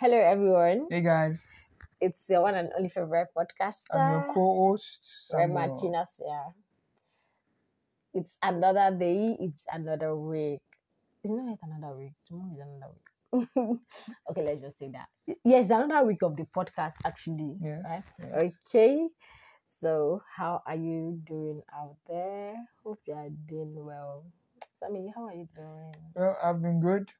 [0.00, 0.86] Hello, everyone.
[0.88, 1.46] Hey guys,
[2.00, 6.56] It's your one and only favorite podcaster, I'm your co-host Rema here.
[8.14, 9.36] It's another day.
[9.38, 10.64] It's another week.
[11.22, 12.14] It's not yet another week.
[12.26, 13.78] Tomorrow is another week.
[14.30, 15.36] okay, let's just say that.
[15.44, 17.58] Yes, another week of the podcast, actually.
[17.60, 18.04] Yes, Right?
[18.18, 18.54] yes.
[18.66, 19.06] Okay.
[19.82, 22.56] So, how are you doing out there?
[22.82, 24.24] Hope you are doing well.
[24.80, 25.92] Sammy, how are you doing?
[26.16, 27.12] Well, I've been good.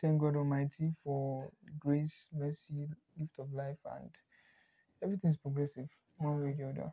[0.00, 2.88] Thank God Almighty for grace, mercy,
[3.18, 4.10] gift of life, and
[5.02, 5.88] everything's progressive
[6.18, 6.90] one way or the other.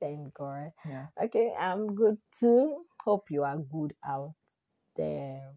[0.00, 0.72] Thank God.
[0.86, 1.06] Yeah.
[1.22, 2.84] Okay, I'm good too.
[3.04, 4.34] Hope you are good out
[4.96, 5.52] there.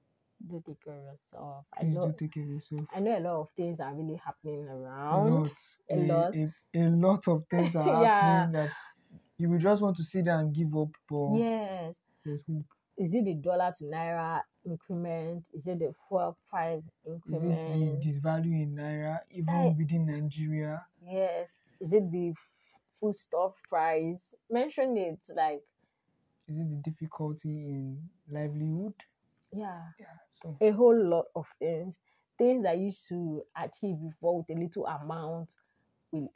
[0.46, 1.66] Do take care of yourself.
[1.78, 2.82] I Please know do take care of yourself.
[2.94, 5.28] I know a lot of things are really happening around.
[5.28, 5.52] A lot,
[5.90, 6.34] a lot.
[6.36, 8.08] a, a lot of things are Yeah.
[8.10, 8.70] happening that
[9.38, 11.96] you will just want to sit there and give up, but Yes.
[12.26, 12.66] there's hope.
[12.98, 15.46] Is it the dollar to naira increment?
[15.54, 17.46] Is it the fuel price increment?
[17.54, 20.86] Is it the disvalue in naira, even Like- within Nigeria?
[21.02, 21.50] yes.
[21.80, 22.50] Is it the f-
[23.00, 24.34] food stuff price?
[24.50, 25.64] Mention it like
[26.48, 28.94] Is it the difficulty in livelihood?
[29.52, 29.82] yeah.
[30.00, 30.18] Yeah.
[30.42, 31.98] So a whole lot of things
[32.38, 35.54] things I used to achieve before with a little amount
[36.12, 36.30] with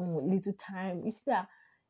[0.00, 1.48] um, little time you see that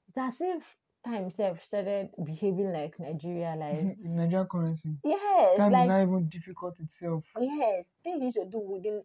[0.09, 0.77] it's as if
[1.09, 4.97] time itself started behaving like nigeria like Nigerian currency.
[5.05, 7.25] yes Time like is not even difficult itself.
[7.41, 9.03] yes things you should do within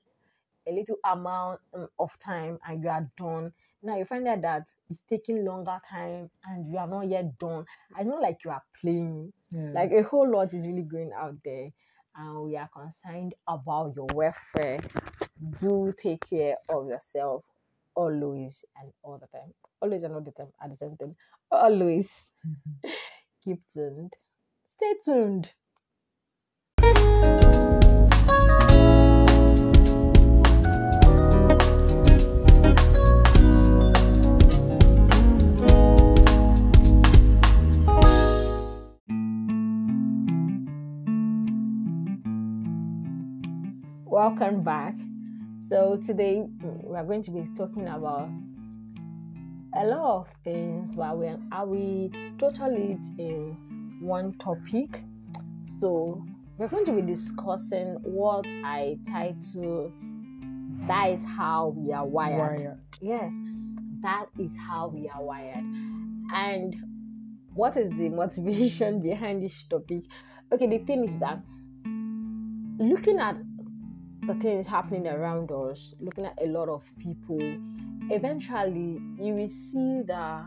[0.68, 3.52] a little amount um, of time and you are done
[3.82, 7.66] now you find out that it's taking longer time and you are not yet done
[7.98, 9.72] it's not like you are playing Yeah.
[9.74, 11.70] like a whole lot is really going out there
[12.16, 14.80] and we are concerned about your welfare
[15.62, 17.44] do take care of yourself
[17.96, 21.16] always and all the time always and all the time at the same time
[21.54, 22.10] always
[23.44, 24.14] keep tuned
[24.76, 25.54] stay tuned
[44.24, 44.96] welcome back.
[45.68, 48.30] So today mm, we are going to be talking about
[49.76, 55.04] a lot of things but we are we total it in one topic?
[55.80, 56.24] So
[56.58, 59.92] we're going to be discussing what i title
[60.88, 62.60] that is how we are wired.
[62.60, 62.80] Wire.
[63.02, 63.32] yes
[64.04, 65.64] that is how we are wired.
[66.34, 66.76] And
[67.54, 70.04] what is the motivation behind this topic?
[70.52, 71.42] Okay the thing is that
[72.80, 73.38] looking at
[74.28, 77.40] the things happening around us looking at a lot of people
[78.12, 80.46] eventually you will see that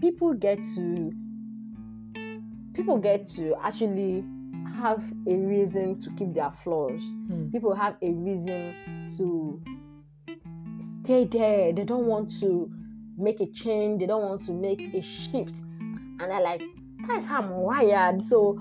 [0.00, 1.12] people get to
[2.74, 4.24] people get to actually
[4.76, 7.48] have a reason to keep their flaws Hmm.
[7.50, 8.74] people have a reason
[9.16, 9.60] to
[11.04, 11.72] stay there.
[11.72, 12.70] They don't want to
[13.16, 14.00] make a change.
[14.00, 15.56] They don't want to make a shift.
[16.20, 16.60] And they're like,
[17.06, 18.20] that's how I'm wired.
[18.22, 18.60] So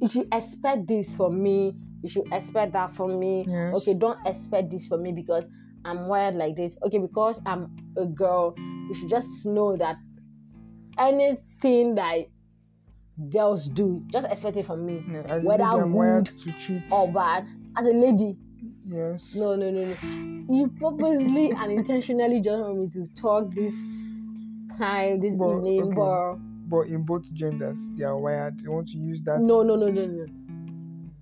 [0.00, 1.74] you should expect this from me.
[2.02, 3.44] You should expect that from me.
[3.46, 3.74] Yes.
[3.74, 5.44] Okay, don't expect this from me because
[5.84, 6.76] I'm wired like this.
[6.86, 9.96] Okay, because I'm a girl, you should just know that
[10.98, 12.26] anything that
[13.30, 15.04] girls do, just expect it from me.
[15.10, 16.82] Yeah, Whether lady, I'm wired good to cheat.
[16.90, 17.46] Or bad.
[17.76, 18.36] As a lady,
[18.86, 19.34] yes.
[19.34, 20.54] no, no, no, no.
[20.54, 23.74] You purposely and intentionally just want me to talk this
[24.78, 25.94] time, this But, evening, okay.
[25.96, 26.34] but
[26.68, 28.58] But in both genders, they are wired.
[28.62, 29.40] They want to use that.
[29.40, 30.26] no, no, no, no, no.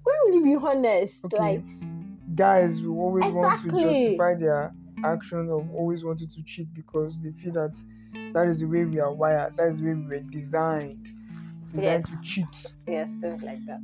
[0.05, 1.25] When will you be honest?
[1.25, 1.37] Okay.
[1.39, 1.65] Like,
[2.34, 4.72] Guys will always want to justify their
[5.04, 7.76] action of always wanting to cheat because they feel that
[8.32, 9.56] that is the way we are wired.
[9.56, 11.04] That is the way we were designed.
[11.75, 12.09] Designed Yes.
[12.10, 12.72] to cheat.
[12.87, 13.81] yes, things like that.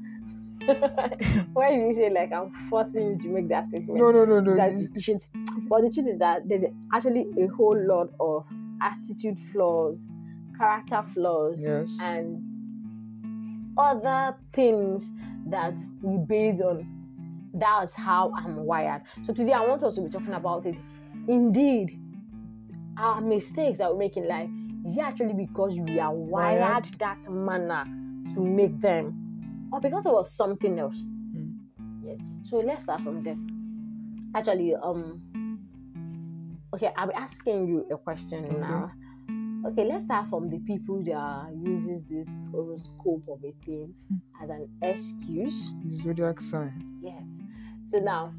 [1.53, 3.99] Why do you say like I'm forcing you to make that statement?
[3.99, 4.55] No, no, no, no.
[4.55, 5.29] That it's- cheat.
[5.69, 8.45] But the truth is that there's actually a whole lot of
[8.81, 10.07] attitude flaws,
[10.57, 11.91] character flaws, Yes.
[12.01, 12.43] and
[13.77, 15.11] other things
[15.47, 16.87] that we base on
[17.55, 19.03] that's how I'm wired.
[19.23, 20.77] So today I want us to be talking about it.
[21.27, 21.99] Indeed,
[22.99, 24.51] our mistakes that we make in life
[24.87, 27.85] is it actually because we are wired that manner
[28.35, 30.97] to make them, or because there was something else.
[30.97, 31.51] Hmm.
[32.05, 32.19] Yes.
[32.45, 33.37] So let's start from there.
[34.35, 35.21] Actually, um,
[36.75, 38.57] okay, I'll be asking you a question Okay.
[38.57, 38.91] now.
[39.67, 44.45] Okay, let's start from the people that uses this horoscope of a thing Hmm.
[44.45, 45.71] as an excuse.
[45.85, 46.88] The zodiac sign.
[47.01, 47.23] Yes.
[47.85, 48.33] So now,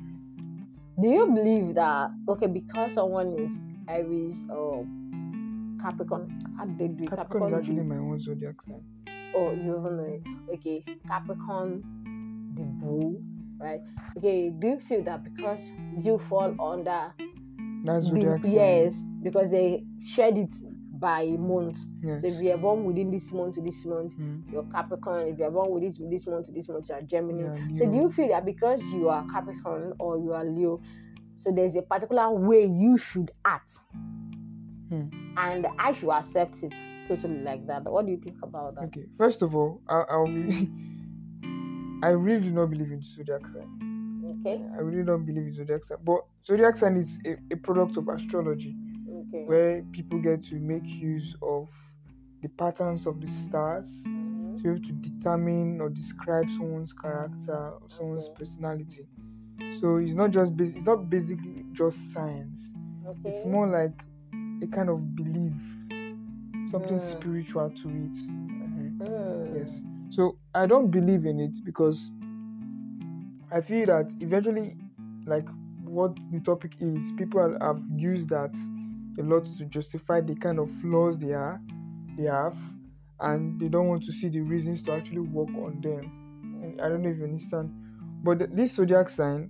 [1.01, 3.51] do you believe that okay because someone is
[3.87, 4.85] Aries or
[5.81, 7.09] Capricorn, how they do it?
[7.09, 8.83] Capricorn is actually my own zodiac sign.
[9.35, 10.55] Oh, you even know it.
[10.55, 11.83] Okay, Capricorn,
[12.55, 13.17] the bull,
[13.59, 13.81] right?
[14.17, 17.13] Okay, do you feel that because you fall under
[17.85, 20.53] That's the yes, because they shared it
[20.99, 21.79] by month.
[22.03, 22.21] Yes.
[22.21, 24.51] So if you are born within this month to this month, Mm.
[24.51, 25.27] you're Capricorn.
[25.27, 27.43] If you are born with this this month to this month, you're Gemini.
[27.57, 30.81] Yeah, So do you feel that because you are Capricorn or you are Leo,
[31.33, 33.77] so there's a particular way you should act,
[34.89, 35.07] Hmm.
[35.37, 36.73] and I should accept it
[37.07, 37.83] totally like that?
[37.83, 38.85] What do you think about that?
[38.85, 39.05] Okay.
[39.17, 40.69] First of all, I, I'll be.
[42.03, 43.85] I really do not believe in zodiac sign.
[44.41, 45.97] Okay, I really don't believe in zodiac sign.
[46.03, 48.75] But zodiac sign is a, a product of astrology
[49.29, 49.45] okay.
[49.45, 51.69] where people get to make use of
[52.41, 54.57] the patterns of the stars Mhm.
[54.57, 58.39] to be able to determine or describe someone's character or someone's Okay.
[58.39, 59.07] personality.
[59.79, 62.73] So it's not just bas- it's not basically just science.
[63.05, 63.29] Okay.
[63.29, 64.03] It's more like
[64.61, 65.53] a kind of belief,
[66.71, 67.01] something Mm.
[67.01, 68.15] spiritual to it.
[68.27, 68.97] Mhm.
[68.99, 69.55] Mm.
[69.55, 69.83] Yes.
[70.09, 72.11] So I don't believe in it because
[73.51, 74.77] I feel that eventually,
[75.25, 75.47] like
[75.83, 78.55] what the topic is, people have used that
[79.19, 81.61] a lot to justify the kind of flaws they are,
[82.17, 82.55] they have,
[83.19, 86.75] and they don't want to see the reasons to actually work on them.
[86.81, 87.71] I don't know if you understand,
[88.23, 89.49] but th- this zodiac sign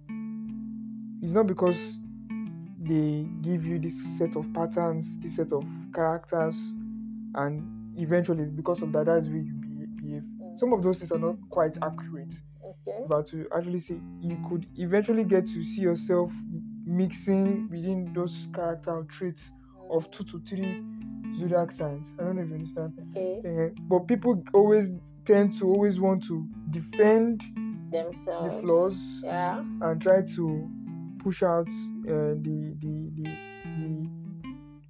[1.24, 2.00] is not because
[2.82, 5.64] they give you this set of patterns, this set of
[5.94, 6.56] characters,
[7.36, 10.24] and eventually because of that, that's way you behave.
[10.58, 12.34] Some of those things are not quite accurate,
[12.64, 13.06] Okay.
[13.08, 16.32] but to actually say you could eventually get to see yourself
[16.86, 19.50] mixing within those character traits
[19.90, 20.84] of two to three
[21.40, 22.14] zodiac signs.
[22.20, 22.94] I don't know if you understand.
[23.12, 23.42] Okay.
[23.46, 24.94] Eh, but people always
[25.26, 27.44] tend to always want to defend
[27.92, 28.56] Themselves.
[28.56, 29.60] the flaws Yeah.
[29.82, 30.70] and try to
[31.20, 33.30] push out uh, the, the the
[33.78, 34.10] the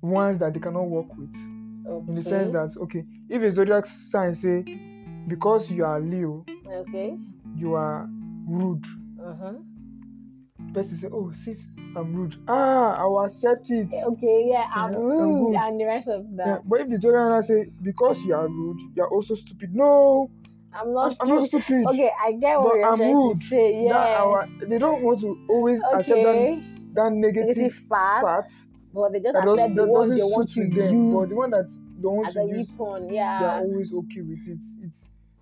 [0.01, 1.35] ones that they cannot work with.
[1.87, 2.07] Okay.
[2.09, 4.63] In the sense that okay, if a zodiac sign say
[5.27, 7.17] because you are Leo, Okay.
[7.55, 8.07] you are
[8.47, 8.85] rude.
[9.23, 9.53] Uh-huh.
[10.73, 12.35] Person say, oh sis, I'm rude.
[12.47, 13.87] Ah, I will accept it.
[13.91, 14.47] Okay.
[14.49, 14.69] Yeah.
[14.73, 15.55] I'm Yeah, I'm good.
[15.55, 16.47] and the rest of that.
[16.47, 19.73] Yeah, but if the sign say because you are rude, you are also stupid.
[19.73, 20.29] No,
[20.73, 21.17] I'm I'm, not.
[21.19, 21.85] I'm not stupid.
[21.87, 23.41] Okay, I get what you're I'm trying rude.
[23.41, 23.87] to say.
[23.89, 26.63] Our, they don't want to always accept that,
[26.93, 28.51] that negative, Negative part, part
[28.93, 31.13] but they just does, accept the one they want to them.
[31.13, 31.69] But the one that
[32.01, 33.07] don't want as to a use, weapon.
[33.09, 34.61] they are always okay with it.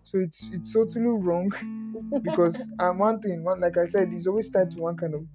[0.10, 1.52] So it's it's totally wrong
[2.24, 5.26] because um, one thing, one like I said, it's always tied to one kind of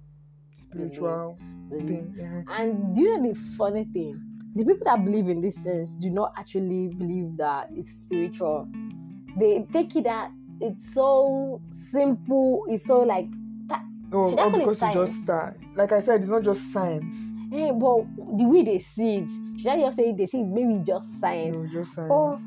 [0.69, 1.37] spiritual
[1.69, 2.15] thing.
[2.17, 2.45] Mhm.
[2.49, 4.19] And do you know the funny thing?
[4.55, 8.67] The people that believe in these things do not actually believe that it's spiritual.
[9.37, 10.31] They take it that
[10.61, 11.61] it's so
[11.91, 12.65] simple.
[12.69, 13.27] It's so like,
[14.11, 15.59] Oh, all call it because it's just start.
[15.75, 17.15] Like I said, it's not just science.
[17.51, 18.05] hey, but
[18.37, 19.29] the way they see it,
[19.59, 21.57] should I just say they see it maybe just science?
[21.59, 22.11] No, just science.
[22.11, 22.39] Or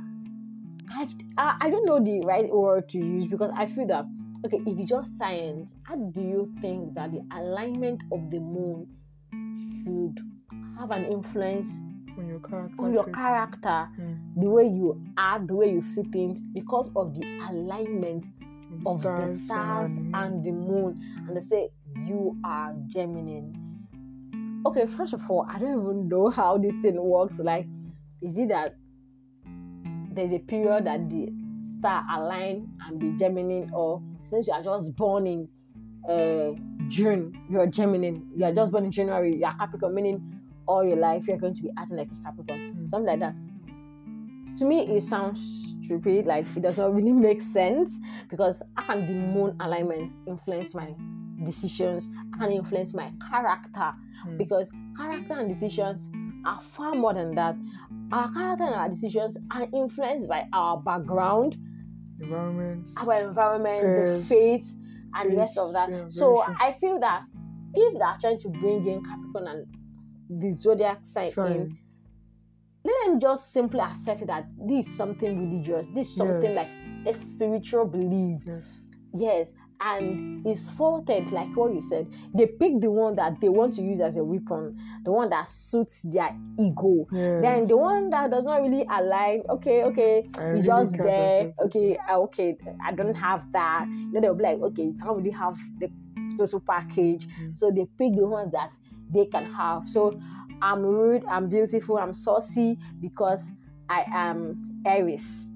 [0.90, 4.04] I, I I don't know the right word to use because I feel that
[4.44, 8.86] okay, if it's just science, how do you think that the alignment of the moon
[9.84, 10.20] should
[10.78, 11.68] have an influence
[12.18, 12.82] on your character.
[12.82, 14.40] on your character, Mm.
[14.42, 18.26] the way you are, the way you see things, because of the alignment
[18.84, 21.00] of the stars and the moon.
[21.26, 21.70] And they say
[22.06, 23.42] you are Gemini.
[24.66, 27.38] Okay, first of all, I don't even know how this thing works.
[27.38, 27.66] Like,
[28.22, 28.74] is it that
[30.16, 31.28] there's a period that the
[31.78, 35.48] star align and be Gemini, or since you are just born in
[36.08, 36.52] uh,
[36.88, 38.18] June, you're Gemini.
[38.34, 41.54] You are just born in January, you are Capricorn, meaning all your life you're going
[41.54, 42.88] to be acting like a Capricorn, Mm.
[42.88, 43.34] something like that.
[44.58, 46.26] To me, it sounds stupid.
[46.26, 47.98] Like it does not really make sense
[48.30, 50.94] because how can the moon alignment influence my
[51.44, 52.08] decisions?
[52.32, 53.92] How can influence my character?
[54.26, 54.38] Mm.
[54.38, 56.08] Because character and decisions
[56.46, 57.54] are far more than that.
[58.12, 61.56] Our character and our decisions are influenced by our background,
[62.20, 62.88] environment.
[62.96, 63.82] our environment,
[64.20, 64.66] the faith,
[65.14, 65.90] and the rest of that.
[65.90, 66.40] yeah, so.
[66.42, 67.22] I feel that
[67.74, 71.78] if they are trying to bring in Capricorn and the zodiac sign in, Sign.
[72.84, 76.68] let them just simply accept that this is something religious, this is something Yes.
[77.06, 78.40] like a spiritual belief.
[78.46, 78.64] Yes.
[79.14, 79.48] Yes,
[79.80, 82.06] and it's faulted, like what you said.
[82.34, 85.48] They pick the one that they want to use as a weapon, the one that
[85.48, 87.06] suits their ego.
[87.12, 87.42] Yes.
[87.42, 91.52] Then the one that does not really align, okay, okay, I really it's just there.
[91.64, 93.86] Okay, uh, okay, I don't have that.
[94.12, 95.90] Then they'll be like, okay, you can't really have the
[96.36, 97.26] total package.
[97.40, 97.56] Mm.
[97.56, 98.72] So they pick the ones that
[99.12, 99.88] they can have.
[99.88, 100.18] So
[100.62, 103.50] I'm rude, I'm beautiful, I'm saucy because
[103.88, 105.48] I am Aries.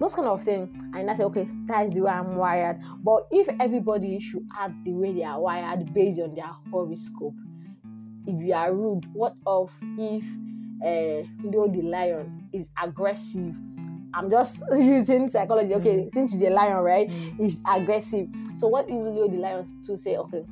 [0.00, 0.68] Those kind of thing.
[0.94, 2.80] And I say, okay, that is the way I'm wired.
[3.02, 7.34] But if everybody should act the way they are wired based on their horoscope,
[8.26, 10.22] if you are rude, what of if
[10.84, 13.54] uh, Leo the lion is aggressive
[14.14, 15.74] I'm just using psychology.
[15.74, 16.10] Okay, Mm.
[16.12, 17.08] since he's a lion, right?
[17.08, 17.36] Mm.
[17.36, 18.26] He's aggressive.
[18.56, 20.16] So what if Leo the lion to say?
[20.16, 20.44] Okay,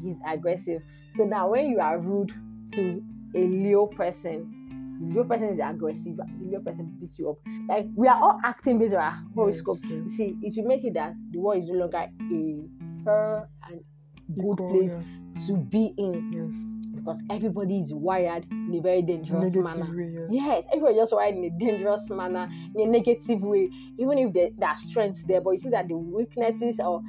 [0.00, 0.82] he's aggressive.
[1.14, 2.32] So now when you are rude
[2.72, 3.02] to
[3.34, 4.57] a Leo person,
[5.00, 6.16] the Leo person is aggressive.
[6.16, 7.36] The Leo person beats you up.
[7.68, 9.78] Like we are all acting based on our horoscope.
[9.82, 10.16] Yes, yes.
[10.16, 12.68] see, it will make it that the world is no longer a
[13.04, 13.80] fair and
[14.36, 15.46] good place yeah.
[15.46, 16.94] to be in Yes.
[16.96, 19.96] because everybody is wired in a very dangerous Negative manner.
[19.96, 20.28] way, yes.
[20.30, 24.50] Yes, everybody just wired in a dangerous manner, in a negative way, even if there,
[24.58, 27.00] there are strengths there, but you see that the weaknesses or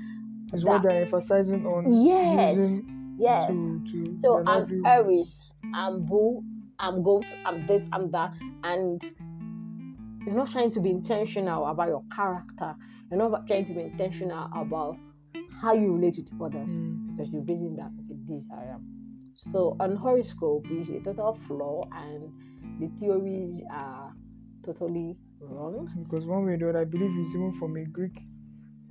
[0.54, 2.82] It's that- what they're emphasizing on Yes,
[3.18, 3.48] yes.
[3.50, 4.86] to, to So I'm.
[4.86, 6.44] Aries, I'm Bull,
[6.80, 8.34] I'm Goat, I'm this, I'm that,
[8.64, 9.04] and
[10.26, 12.76] you're not trying to be intentional about your character.
[13.12, 14.98] You're not trying to be intentional about
[15.62, 17.18] how you relate with others Mm.
[17.18, 18.86] because you're basing that okay, this I am.
[19.36, 22.32] So on horoscope is a total flaw, and
[22.80, 24.14] the theories are
[24.64, 25.90] totally wrong.
[26.04, 28.18] Because one way or the other, I believe it's even from a Greek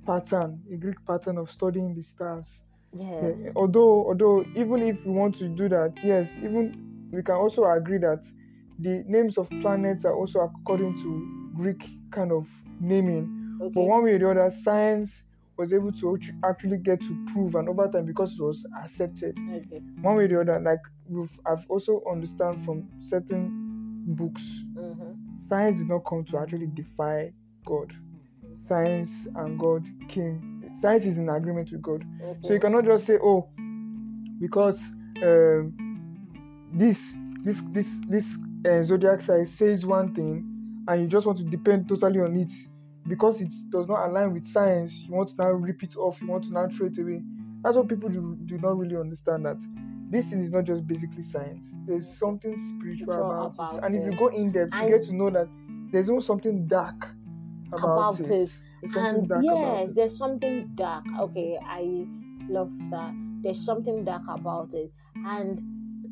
[0.05, 2.61] pattern, a Greek pattern of studying the stars.
[2.93, 3.53] Yeah, Yes.
[3.55, 7.97] Although, although, even if you want to do that, yes, even we can also agree
[7.99, 8.23] that
[8.79, 12.47] the names of planets are also according to Greek kind of
[12.79, 13.57] naming.
[13.59, 15.23] But one way or the other, science
[15.57, 19.81] was able to actually get to prove, and over time, because it was accepted, Okay.
[20.01, 23.51] one way or the other, like we've, I've also understand from certain
[24.15, 24.43] books,
[24.77, 25.17] Mhm.
[25.49, 27.33] science did not come to actually defy
[27.65, 27.91] God.
[28.61, 30.39] Science and God came.
[30.81, 32.05] Science is in agreement with God.
[32.21, 32.39] Okay.
[32.47, 33.49] So you cannot just say, oh,
[34.39, 34.81] because
[35.21, 35.73] um,
[36.73, 40.45] this this this this uh, zodiac sign says one thing,
[40.87, 42.51] and you just want to depend totally on it
[43.07, 44.93] because it does not align with science.
[45.07, 46.21] You want to now rip it off.
[46.21, 47.21] You want to now throw it away.
[47.63, 49.45] That's what people do, do not really understand.
[49.45, 49.57] That
[50.09, 51.73] this thing is not just basically science.
[51.85, 55.15] There's something spiritual about, about it, and if you go in depth, you get to
[55.15, 55.47] know that
[55.91, 57.07] there's also something dark
[57.71, 58.25] about, About it.
[58.25, 58.29] it.
[58.29, 58.57] There's
[58.95, 61.03] and yes, there's something dark.
[61.19, 62.07] Okay, I
[62.47, 63.13] love that.
[63.41, 65.61] There's something dark about it, and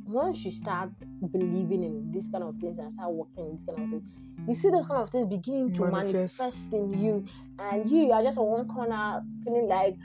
[0.07, 0.89] once you start
[1.31, 4.11] believing in this kind of things and start working in this kind of things,
[4.47, 6.39] you see those kind of things begin to Manifest.
[6.39, 7.25] manifest in you,
[7.59, 9.97] and you are just on one corner feeling like,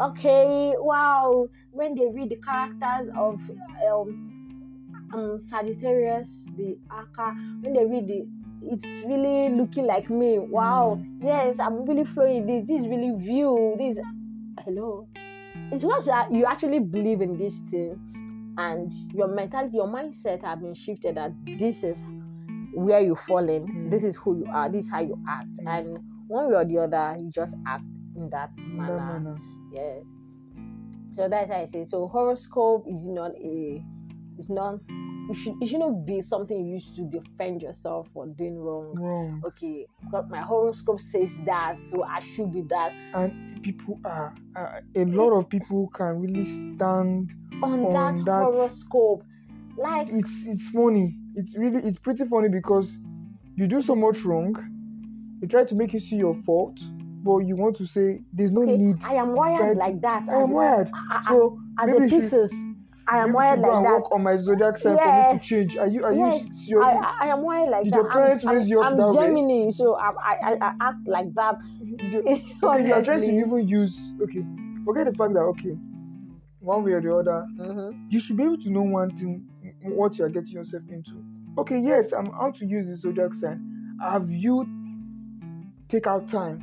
[0.00, 1.48] okay, wow.
[1.72, 3.40] When they read the characters of
[3.88, 8.26] um, um Sagittarius, the Aka, when they read the
[8.66, 10.38] it's really looking like me.
[10.38, 10.98] Wow.
[11.20, 12.66] Yes, I'm really flowing this.
[12.66, 13.76] This is really real.
[13.76, 13.98] This
[14.64, 15.06] hello.
[15.70, 18.00] It's because you actually believe in this thing
[18.56, 22.04] and your mentality, your mindset have been shifted that this is
[22.74, 23.90] where you fall in, Mm.
[23.90, 25.48] this is who you are, this is how you act.
[25.62, 25.78] Mm.
[25.78, 27.84] And one way or the other, you just act
[28.16, 28.96] in that manner.
[28.96, 29.36] that manner.
[29.72, 30.02] Yes.
[31.12, 31.84] So that's how I say.
[31.84, 33.84] So horoscope is not a,
[34.36, 34.80] it's not.
[35.30, 35.54] It should.
[35.62, 38.94] It shouldn't be something you use to defend yourself for doing wrong.
[38.94, 39.42] Wrong.
[39.46, 42.92] Okay, because my horoscope says that, so I should be that.
[43.14, 48.42] and people are uh, a lot of people can really stand On, On that, that-
[48.44, 49.22] horoscope,
[49.78, 52.98] like it's it's funny it's really it's pretty funny because
[53.56, 54.54] you do so much wrong
[55.40, 56.78] they try to make you see your fault
[57.24, 60.28] but you want to say there's no okay, need I am wired like that.
[60.28, 62.52] i am wired I- I- so as maybe a you should- pieces.
[63.06, 63.82] I am wired like that.
[63.82, 66.42] work on my zodiac sign for me to change are you are Yes.
[66.44, 67.96] you seriously I, I am wired like Did that.
[67.96, 69.26] your parents I'm, raise you up I'm, that I'm way?
[69.26, 71.56] Gemini, so I, I, I, act like that.
[71.80, 72.22] You-
[72.62, 74.42] okay, you are trying to even use okay
[74.84, 75.76] forget the fact that okay
[76.60, 78.10] one way or the other Mhm.
[78.10, 79.44] you should be able to know one thing
[79.84, 81.22] what you are getting yourself into
[81.58, 84.66] okay yes i'm out to use the zodiac sign have you
[85.88, 86.58] take out time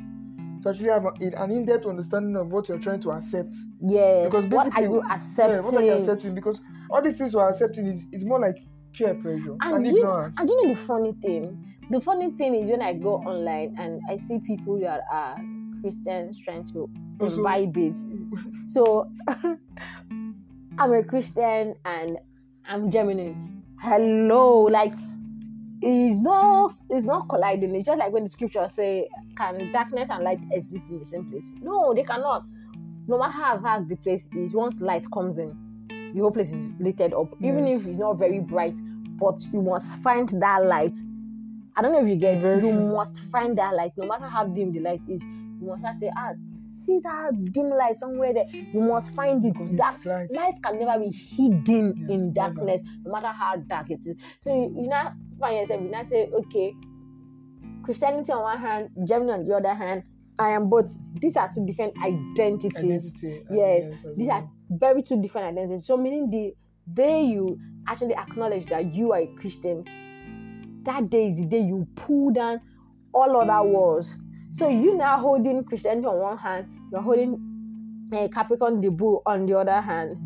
[0.62, 4.26] to actually have a- an in-depth understanding of what you're trying to accept Yes.
[4.26, 5.62] Because what are basically- you yeah accepting?
[5.64, 8.56] what are you accepting because all these things we're accepting is it's more like
[8.92, 11.64] peer pressure and, And do you- ignorance And do you know the funny thing?
[11.90, 15.36] The funny thing is when I go online and I see people that are
[15.80, 16.88] Christians trying to
[17.20, 17.96] oh, Also- imbibe it.
[18.66, 19.08] So
[20.78, 22.18] I'm a Christian and
[22.66, 23.34] I'm Gemini.
[23.80, 24.94] Hello, like
[25.82, 27.74] it's not it's not colliding.
[27.74, 31.24] It's just like when the scriptures say, "Can darkness and light exist in the same
[31.24, 32.44] place?" No, they cannot.
[33.08, 35.54] No matter how dark the place is, once light comes in,
[36.14, 37.34] the whole place is lit up.
[37.40, 38.76] Even if it's not very bright,
[39.18, 40.96] but you must find that light.
[41.74, 42.40] I don't know if you get.
[42.40, 42.92] Very you true.
[42.92, 45.22] must find that light, no matter how dim the light is.
[45.60, 46.32] You must just say, "Ah,
[46.84, 49.54] see that dim light somewhere there." You must find it.
[49.54, 50.30] because That light.
[50.30, 52.32] light can never be hidden Yes, in never.
[52.34, 54.16] darkness, no matter how dark it is.
[54.40, 56.74] So you, you now find yourself, you now say, okay,
[57.84, 60.02] Christianity on one hand, Gemini on the other hand,
[60.38, 60.96] I am both.
[61.20, 62.76] These are two different identities.
[62.76, 63.84] identity Yes,
[64.16, 65.86] These are very two different identities.
[65.86, 66.54] So meaning the
[66.92, 67.58] day you
[67.88, 69.84] actually acknowledge that you are a Christian,
[70.84, 72.60] that day is the day you pull down
[73.12, 74.14] all other wars.
[74.52, 79.46] So you now holding Christianity on one hand, you're holding uh, Capricorn the bull on
[79.46, 80.16] the other hand.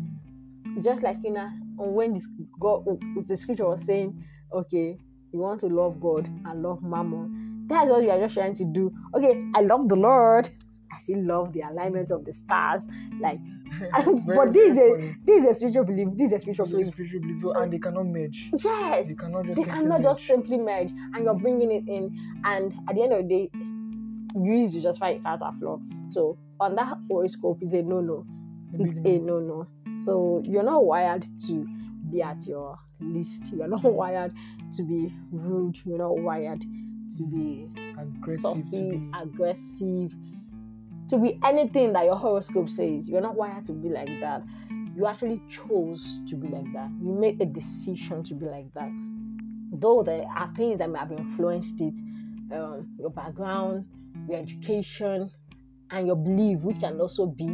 [0.83, 2.27] Just like you know, when this
[2.59, 2.85] God,
[3.27, 4.21] the scripture was saying,
[4.53, 4.97] okay,
[5.31, 7.65] you want to love God and love Mammon.
[7.67, 8.91] That's what you are just trying to do.
[9.15, 10.49] Okay, I love the Lord.
[10.91, 12.83] I still love the alignment of the stars.
[13.19, 13.39] Like,
[13.79, 14.35] Very.
[14.35, 16.07] but this is a this is a spiritual belief.
[16.15, 16.87] This is a spiritual belief.
[16.87, 18.49] spiritual belief, and they cannot merge.
[18.63, 19.55] Yes, They cannot just.
[19.57, 22.15] they cannot just simply merge, and you're bringing it in.
[22.45, 23.49] And at the end of the day,
[24.43, 25.79] you use to just fight out a flaw.
[26.11, 28.25] So on that horoscope is a no no.
[28.73, 29.09] It's no.
[29.09, 29.67] a no no.
[30.03, 31.67] So you're not wired to
[32.11, 33.53] be at your least.
[33.53, 34.33] You're not wired
[34.75, 35.77] to be rude.
[35.85, 38.41] You're not wired to be aggressive.
[38.41, 40.15] saucy, to be, aggressive,
[41.09, 43.07] to be anything that your horoscope says.
[43.07, 44.43] You're not wired to be like that.
[44.95, 46.89] You actually chose to be like that.
[47.01, 48.89] You made a decision to be like that.
[49.71, 51.93] Though there are things that may have influenced it,
[52.51, 53.85] um, your background,
[54.27, 55.31] your education,
[55.91, 57.49] and your belief, which can also be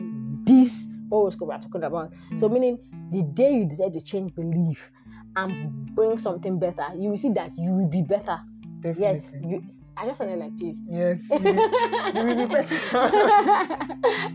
[0.45, 2.11] this horoscope we're talking about.
[2.37, 2.77] So, meaning
[3.11, 4.89] the day you decide to change belief
[5.35, 8.39] and bring something better, you will see that you will be better.
[8.81, 9.01] definitely.
[9.01, 9.63] Yes, you.
[9.95, 10.75] I just sounded like you.
[10.89, 11.27] Yes.
[11.31, 12.79] You will, you will be better.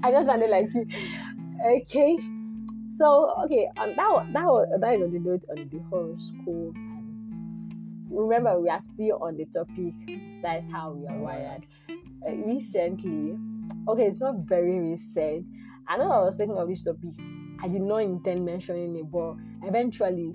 [0.05, 0.87] I just sounded like you.
[1.83, 2.17] Okay.
[2.97, 6.77] So okay, um, that that that is on the note on the horoscope.
[8.11, 9.95] Remember, we are still on the topic.
[10.43, 11.65] That is how we are wired.
[12.29, 13.37] Uh, recently,
[13.89, 15.47] okay, it's not very recent.
[15.89, 17.15] I know I was thinking of this topic.
[17.63, 19.35] I did not intend mentioning it, but
[19.67, 20.35] eventually,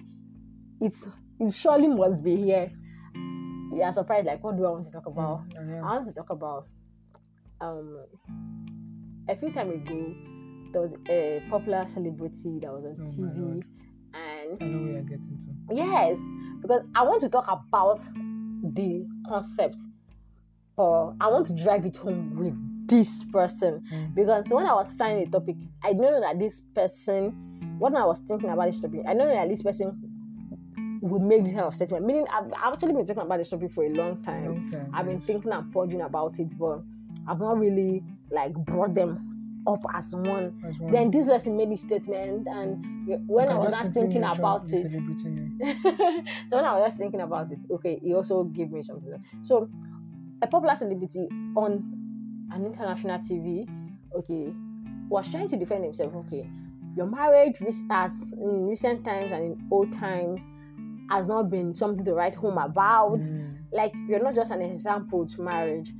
[0.81, 1.07] it's
[1.39, 2.71] it surely must be here.
[3.15, 5.41] You are surprised, like, what do I want to talk about?
[5.57, 5.83] I am.
[5.83, 6.67] I want to talk about
[7.61, 8.05] um
[9.29, 10.13] a few time ago
[10.73, 13.63] there was a popular celebrity that was on Oh TV
[14.13, 15.37] and I know where you're getting
[15.69, 15.75] to.
[15.75, 16.17] yes
[16.63, 17.99] because I want to talk about
[18.63, 19.75] the concept
[20.77, 22.55] or I want to drive it home with
[22.87, 24.15] this person Mm.
[24.15, 27.31] because when I was planning the topic I know that this person
[27.79, 30.01] when I was thinking about this topic I know that this person
[31.01, 33.71] will make this kind of statement meaning I've, I've actually been talking about this topic
[33.73, 34.89] for a long time time.
[34.93, 36.81] I've been thinking and pondering about it, but
[37.27, 39.32] I've not really like brought them
[39.67, 40.53] up as one.
[40.63, 40.91] That's one.
[40.91, 44.91] Then this person made this statement, and when I can was not thinking about it,
[46.49, 49.13] so when I was just thinking about it, okay, he also gave me something.
[49.43, 49.69] So
[50.41, 53.67] a popular celebrity on an international TV,
[54.15, 54.53] okay,
[55.09, 56.13] was trying to defend himself.
[56.15, 56.49] Okay,
[56.95, 60.43] your marriage as in recent times and in old times
[61.09, 63.57] has not been something to write home about Mm.
[63.71, 65.93] like you're not just an example to marriage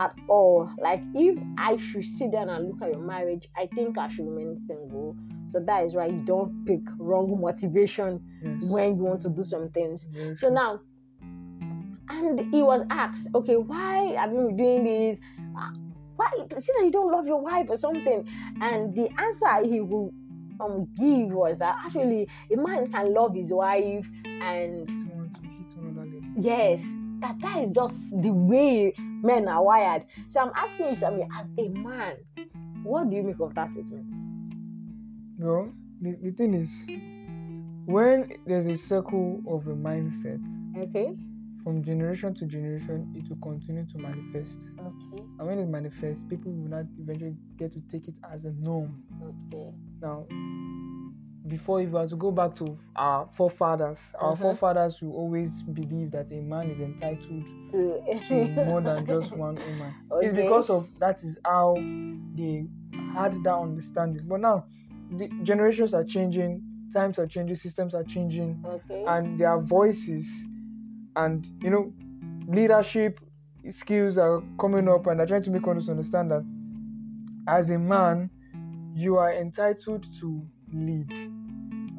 [0.00, 0.68] at all.
[0.78, 4.26] Like if I should sit down and look at your marriage, I think I should
[4.26, 5.14] remain single.
[5.48, 8.62] So that is why you don't pick wrong motivation Yes.
[8.62, 10.04] when you want to do some things.
[10.04, 10.80] Very So now,
[12.08, 15.18] and he was asked, okay, why have you been doing this?
[16.16, 18.26] Why see that you don't love your wife or something?
[18.60, 20.12] And the answer he will
[20.60, 25.40] um give was that actually a man can love his wife and Still want to
[25.42, 26.20] hit another level.
[26.38, 26.82] Yes,
[27.20, 30.04] that that is just the way men are wired.
[30.28, 32.16] So I'm asking you, Sammy, as a man,
[32.82, 34.06] what do you make of that statement?
[35.38, 36.86] Well, the, the thing is,
[37.86, 40.40] when there's a circle of a mindset,
[40.76, 41.14] Okay.
[41.64, 44.56] from generation to generation, it will continue to manifest.
[44.78, 45.22] Okay.
[45.38, 49.02] And when it manifests, people will not eventually get to take it as a norm.
[49.52, 49.74] Okay.
[50.00, 50.26] Now,
[51.48, 54.42] before, if we were to go back to our forefathers, our Mhm.
[54.42, 59.54] forefathers will always believe that a man is entitled To, to more than just one
[59.56, 59.94] woman.
[60.20, 61.74] It's because of that is how
[62.34, 62.66] they
[63.14, 64.26] had that understanding.
[64.28, 64.64] But now,
[65.10, 69.04] the generations are changing, times are changing, systems are changing, Okay.
[69.06, 70.28] and their voices
[71.16, 71.92] and you know
[72.46, 73.18] leadership
[73.70, 76.44] skills are coming up, and they're trying to make us understand that
[77.46, 78.30] as a man,
[78.94, 80.42] you are entitled to
[80.72, 81.12] lead.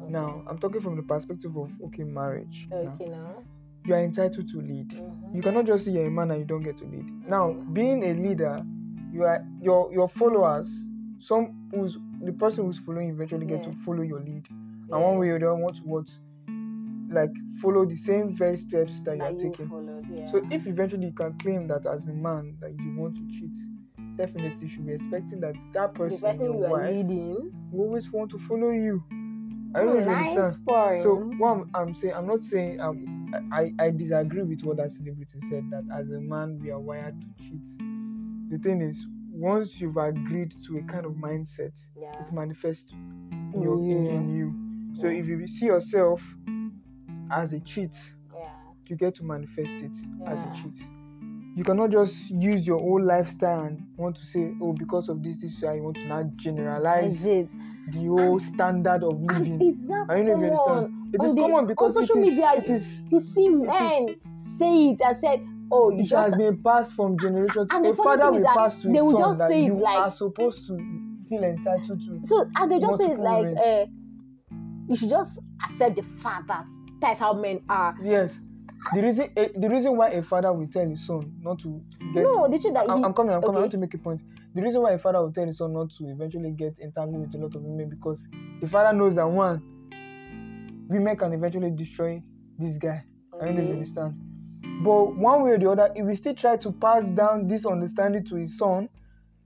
[0.08, 2.68] Now, I'm talking from the perspective of okay, marriage.
[2.72, 3.08] Okay.
[3.08, 3.36] Now.
[3.84, 4.90] you are entitled to lead.
[4.90, 5.34] Mhm.
[5.34, 7.04] You cannot just say you're a man and you don't get to lead.
[7.28, 8.64] Now, being a leader,
[9.12, 10.68] you are your your followers.
[11.18, 15.30] Some who's the person who's following eventually get to follow your lead, and one way
[15.30, 16.06] or the other want to what,
[17.10, 19.68] like follow the same very steps that you are That you taking.
[19.68, 20.06] followed.
[20.10, 20.26] Yeah.
[20.26, 23.56] So if eventually you can claim that as a man that you want to cheat,
[24.16, 27.52] definitely you should be expecting that that person, the person, your you are leading.
[27.70, 29.02] will always want to follow you.
[29.74, 30.66] I don't know nice understand.
[30.66, 31.02] point.
[31.02, 34.92] So what I'm, I'm saying, I'm not saying um, I, I disagree with what that
[34.92, 37.60] celebrity said that as a man we are wired to cheat.
[38.50, 42.12] The thing is, once you've agreed to a kind of mindset, yeah.
[42.20, 43.96] it manifests In in, your, you.
[44.10, 45.00] in you.
[45.00, 45.20] So Yeah.
[45.20, 46.22] if you see yourself
[47.30, 47.96] as a cheat,
[48.36, 48.50] Yeah.
[48.88, 49.96] you get to manifest it
[50.26, 50.78] as a cheat.
[51.54, 55.40] You cannot just use your whole lifestyle and want to say, oh, because of this,
[55.40, 57.48] this I want to now generalize it?
[57.90, 59.58] the whole standard of living.
[59.60, 61.14] it's not I don't know if you understand.
[61.14, 64.16] It On is the- common because on social is, media, it is You see men
[64.58, 67.84] say it and said, "Oh, you it just has been passed from generation to And
[67.84, 69.62] the a father will is that pass to they his will son just that say
[69.62, 70.76] it you like- are supposed to
[71.28, 72.20] feel entitled to.
[72.26, 73.86] so," and they just say it Multiple like, uh,
[74.88, 76.64] "You should just accept the fact that
[77.00, 78.38] that's how men are." Yes.
[78.94, 81.80] The reason eh, the reason why a father will tell his son not to
[82.14, 83.56] get No, the truth that I'm, he, I'm coming, I'm coming.
[83.56, 84.20] I want to make a point.
[84.54, 87.34] The reason why a father will tell his son not to eventually get entangled with
[87.34, 88.26] a lot of women because
[88.60, 89.62] the father knows that one,
[90.88, 92.22] women can eventually destroy
[92.58, 93.04] this guy.
[93.40, 93.78] I don't know if you Okay.
[93.78, 94.14] understand.
[94.84, 98.24] But one way or the other, if we still try to pass down this understanding
[98.26, 98.88] to his son,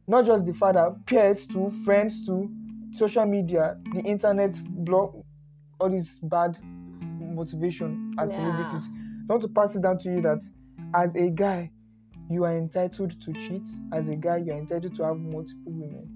[0.08, 2.48] not just the father, peers to friends to
[2.94, 5.22] social media, the internet, blog,
[5.78, 6.58] all this bad
[7.20, 8.36] motivation as Yeah.
[8.36, 8.88] celebrities,
[9.28, 10.42] not to pass it down to you that
[10.94, 11.70] as a guy,
[12.28, 13.62] you are entitled to cheat.
[13.92, 16.08] As a guy, you are entitled to have multiple women.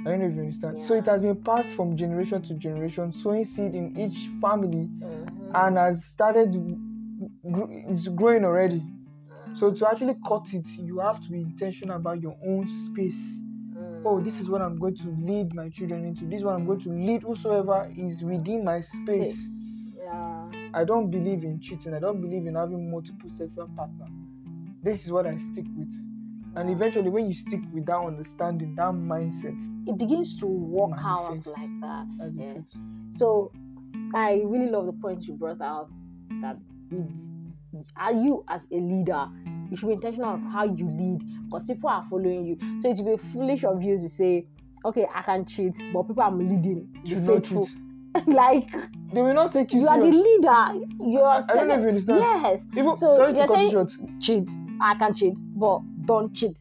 [0.00, 0.86] I don't know if you understand.
[0.86, 5.50] So it has been passed from generation to generation, sowing seed in each family, Mhm.
[5.54, 6.52] and has started.
[7.50, 8.82] gr- It's growing already.
[9.54, 13.42] So to actually cut it, you have to be intentional about your own space.
[14.04, 16.26] Oh, this is what I'm going to lead my children into.
[16.26, 19.36] This is what I'm going to lead whosoever is within my space.
[19.96, 20.50] Yeah.
[20.74, 21.94] I don't believe in cheating.
[21.94, 24.10] I don't believe in having multiple sexual partners.
[24.82, 25.92] This is what I stick with.
[26.56, 31.46] And eventually, when you stick with that understanding, that mindset, It begins to work out
[31.46, 32.06] like that.
[32.34, 32.54] Yeah.
[33.10, 33.52] So
[34.14, 35.90] I really love the point you brought out
[36.40, 36.56] that
[37.96, 39.28] are you as a leader,
[39.70, 42.58] you should be intentional of how you lead because people are following you.
[42.80, 44.46] So it will be foolish of you to say,
[44.84, 47.68] okay, I can cheat, but people I'm leading, Should faithful.
[48.26, 48.70] like
[49.12, 49.80] They will not take you.
[49.80, 50.86] you are the leader.
[51.00, 52.20] You're I don't know if you understand.
[52.20, 52.64] Yes.
[52.76, 53.92] Even So sorry to you're cut saying short.
[54.20, 54.50] cheat.
[54.80, 56.56] I can cheat, but don't cheat.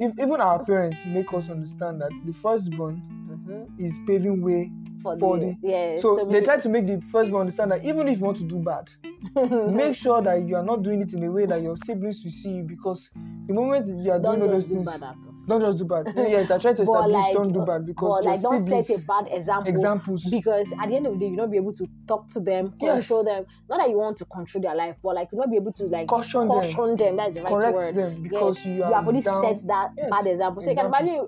[0.00, 3.84] If, even our parents make us understand that the firstborn mm-hmm.
[3.84, 4.70] is paving way.
[5.02, 6.00] For, For the, the- yeah.
[6.00, 8.56] So, they try to make the firstborn understand that even if you want to do
[8.56, 8.88] bad,
[9.72, 12.32] make sure that you are not doing it in a way that your siblings will
[12.32, 13.10] see you because
[13.46, 15.34] the moment you are don't doing all those do things, bad at all.
[15.48, 16.12] Don't just do bad.
[16.16, 19.04] yes, I try to establish like, don't do bad because like don't siblings, set a
[19.06, 19.70] bad example.
[19.72, 20.24] examples.
[20.30, 22.74] because at the end of the day, you'll not be able to talk to them,
[22.80, 23.08] Yes.
[23.08, 23.44] them.
[23.68, 25.84] Not that you want to control their life, but like you'll not be able to
[25.86, 26.48] like Caution them.
[26.48, 27.16] caution them.
[27.16, 27.94] That's the right correct word.
[27.94, 28.66] them because Yes.
[28.66, 29.42] you You have already down.
[29.42, 30.62] set that Yes, bad example.
[30.62, 31.26] So you can imagine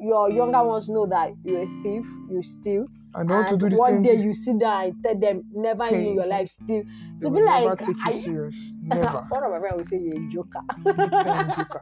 [0.00, 3.68] your younger ones know that you're a thief, you steal, I don't to and do
[3.70, 4.22] the one same day thing.
[4.22, 6.12] you sit down and tell them never in Hey.
[6.14, 6.82] your life steal.
[7.20, 8.54] They To be never like, take you serious.
[8.84, 9.24] Never.
[9.28, 10.60] one of my friends will say you're a joker.
[11.56, 11.80] Joker.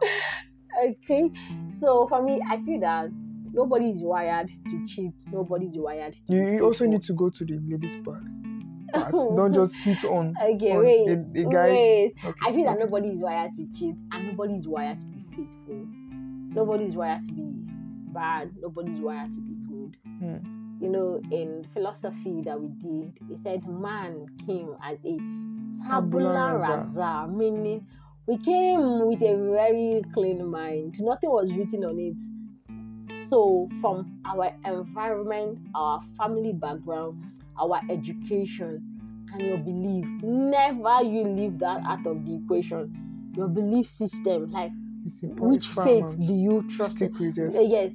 [0.85, 1.31] Okay,
[1.69, 3.11] so for me, I feel that
[3.53, 5.13] nobody is wired to cheat.
[5.33, 6.35] Nobody is wired to.
[6.35, 8.23] You, also need to go to the ladies' part.
[8.95, 9.13] part.
[9.13, 11.69] Don't just hit on, Okay, on wait, a, a guy.
[11.69, 12.15] wait.
[12.25, 15.25] Okay, I feel that nobody is wired to cheat, and nobody is wired to be
[15.31, 15.87] faithful.
[16.55, 17.65] Nobody is wired to be
[18.13, 18.51] bad.
[18.61, 19.97] Nobody is wired to be good.
[20.19, 20.37] Hmm.
[20.81, 25.19] You know, in philosophy that we did, it said man came as a
[25.89, 27.87] tabula rasa, meaning
[28.27, 30.97] we came with a very clean mind.
[31.01, 32.21] Nothing was written on it.
[33.29, 37.23] So, from our environment, our family background,
[37.61, 38.83] our education,
[39.33, 43.33] and your belief, never you leave that out of the equation.
[43.37, 44.71] Your belief system, like
[45.23, 47.15] which faith do you trust in?
[47.15, 47.55] Stick with yes.
[47.55, 47.91] Uh, yes,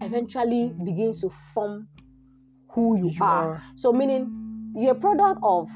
[0.00, 1.88] eventually begins to form
[2.70, 3.54] who you, You are.
[3.54, 3.62] are.
[3.74, 5.68] So, meaning you're a product of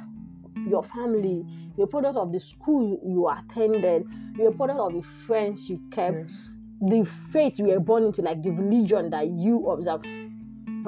[0.68, 1.44] your family,
[1.77, 4.07] you're a product of the school you, you attended,
[4.37, 6.27] you're a product of the friends you kept, Yes.
[6.81, 10.05] the faith you were born into, like the religion that you observe.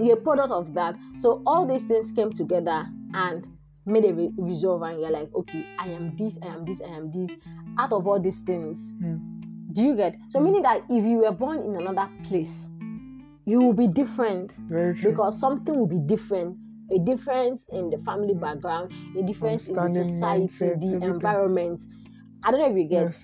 [0.01, 0.97] You're a product of that.
[1.17, 3.49] So, all these things came together and
[3.87, 6.89] made a re- resolve, and you're like, okay, I am this, I am this, I
[6.95, 7.31] am this.
[7.79, 9.17] Out of all these things, Hmm.
[9.73, 10.17] do you get?
[10.29, 12.69] So, meaning that if you were born in another place,
[13.47, 14.59] you will be different
[15.03, 16.57] because something will be different.
[16.93, 21.83] A difference in the family background, a difference in the society, the environment.
[22.45, 23.03] I don't know if you get.
[23.07, 23.15] yes.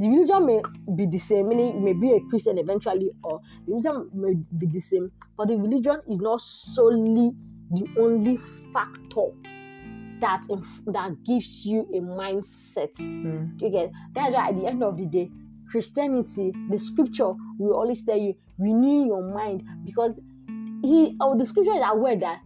[0.00, 0.62] The religion may
[0.94, 4.66] be the same, meaning you may be a Christian eventually, or the religion may be
[4.66, 7.32] the same, but the religion is not solely
[7.70, 8.38] the only
[8.72, 9.26] factor
[10.20, 12.96] that inf- that gives you a mindset.
[13.60, 13.90] You get?
[14.14, 15.30] That's why at the end of the day,
[15.70, 20.12] Christianity, the scripture will always tell you renew your mind because
[20.82, 22.38] he or the scripture is aware that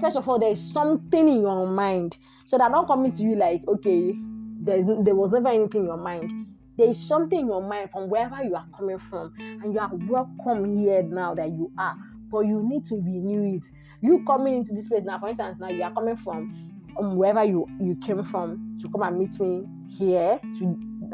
[0.00, 3.36] first of all there is something in your mind, so they're not coming to you
[3.36, 4.14] like okay,
[4.60, 6.46] there's there was never anything in your mind.
[6.76, 9.90] There is something in your mind from wherever you are coming from, and you are
[10.08, 11.94] welcome here now that you are.
[12.30, 13.62] But you need to renew it.
[14.00, 17.44] You coming into this place now, for instance, now you are coming from um, wherever
[17.44, 20.64] you you came from to come and meet me here to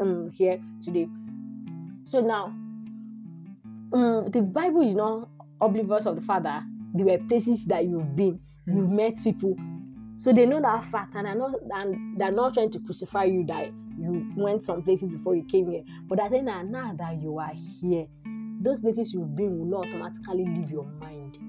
[0.01, 1.07] um here today.
[2.05, 2.45] So now,
[3.93, 5.29] um, the Bible is not
[5.61, 6.63] oblivious of the fact that
[6.93, 8.95] there were places that you've been, You've mm-hmm.
[8.95, 9.55] met people,
[10.17, 13.43] so they know that fact, and they're not and they're not trying to crucify you
[13.47, 15.83] that you went some places before you came here.
[16.07, 18.05] But I think that now that you are here,
[18.61, 21.39] those places you've been will not automatically leave your mind.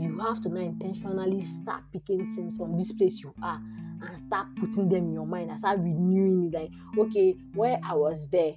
[0.00, 3.60] You have to now intentionally start picking things from this place you are
[4.02, 6.58] and start putting them in your mind and start renewing it.
[6.58, 8.54] Like, okay, where I was there,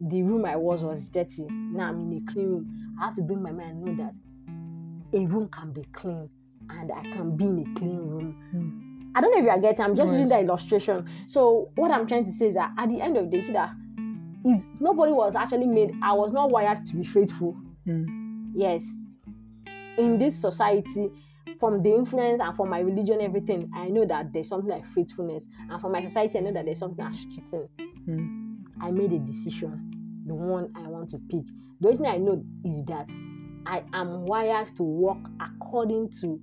[0.00, 1.46] the room I was was dirty.
[1.50, 2.96] Now I'm in a clean room.
[3.00, 6.30] I have to bring my mind and know that a room can be clean
[6.70, 8.36] and I can be in a clean room.
[8.54, 9.16] Mm.
[9.16, 9.84] I don't know if you are getting.
[9.84, 10.16] I'm just Right.
[10.18, 11.06] using the illustration.
[11.26, 13.52] So what I'm trying to say is that at the end of the day, see
[13.52, 13.70] that
[14.44, 15.92] it's nobody was actually made.
[16.02, 17.56] I was not wired to be faithful.
[17.86, 18.50] Mm.
[18.54, 18.82] Yes,
[19.98, 21.10] in this society,
[21.58, 25.44] from the influence and from my religion, everything, I know that there's something like faithfulness,
[25.70, 27.68] and from my society, I know that there's something like cheating.
[28.06, 28.56] Mm.
[28.82, 31.44] I made a decision, the one I want to pick.
[31.80, 33.08] The only thing I know is that
[33.66, 36.38] I am wired to walk according to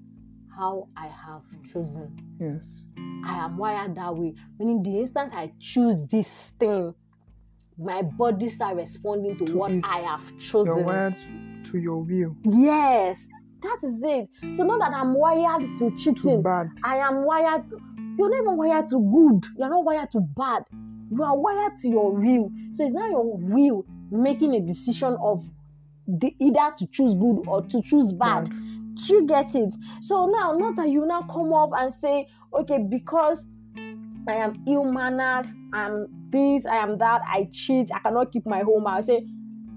[0.55, 2.15] how I have chosen.
[2.39, 2.61] Yes.
[3.25, 4.35] I am wired that way.
[4.59, 6.93] Meaning, the instant I choose this thing,
[7.77, 9.83] my body start responding to, To what it.
[9.83, 10.85] I have You're chosen.
[10.85, 11.15] wired
[11.71, 12.35] to your will.
[12.43, 13.17] Yes,
[13.61, 14.29] that is it.
[14.55, 16.41] So not that I'm wired to To cheating.
[16.43, 16.67] bad.
[16.83, 17.63] I am wired.
[18.17, 19.45] You're not even wired to good.
[19.57, 20.63] You're not wired to bad.
[21.09, 22.51] You are wired to your will.
[22.73, 25.43] So it's not your will making a decision of
[26.07, 28.49] the, either to choose good or to choose bad.
[28.95, 29.73] Do you get it?
[30.01, 32.27] So now, not that you now come up and say,
[32.57, 33.45] okay, because
[34.27, 38.59] I am ill mannered, I'm this, I am that, I cheat, I cannot keep my
[38.61, 38.85] home.
[38.87, 39.25] I'll say,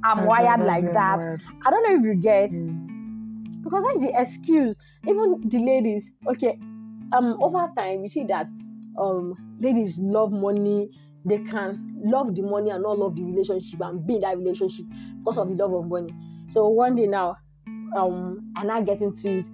[0.04, 1.38] I'm That's- wired like that.
[1.66, 3.62] I don't know if you get Mm.
[3.64, 4.76] because that's the excuse.
[5.08, 6.58] Even the ladies, okay,
[7.12, 8.46] um, over time you see that
[8.98, 10.90] um ladies love money.
[11.24, 14.86] They can love the money and not love the relationship and be in that relationship
[15.18, 16.14] because of the love of money.
[16.50, 17.36] So one day now,
[17.96, 19.46] um, and I get into it,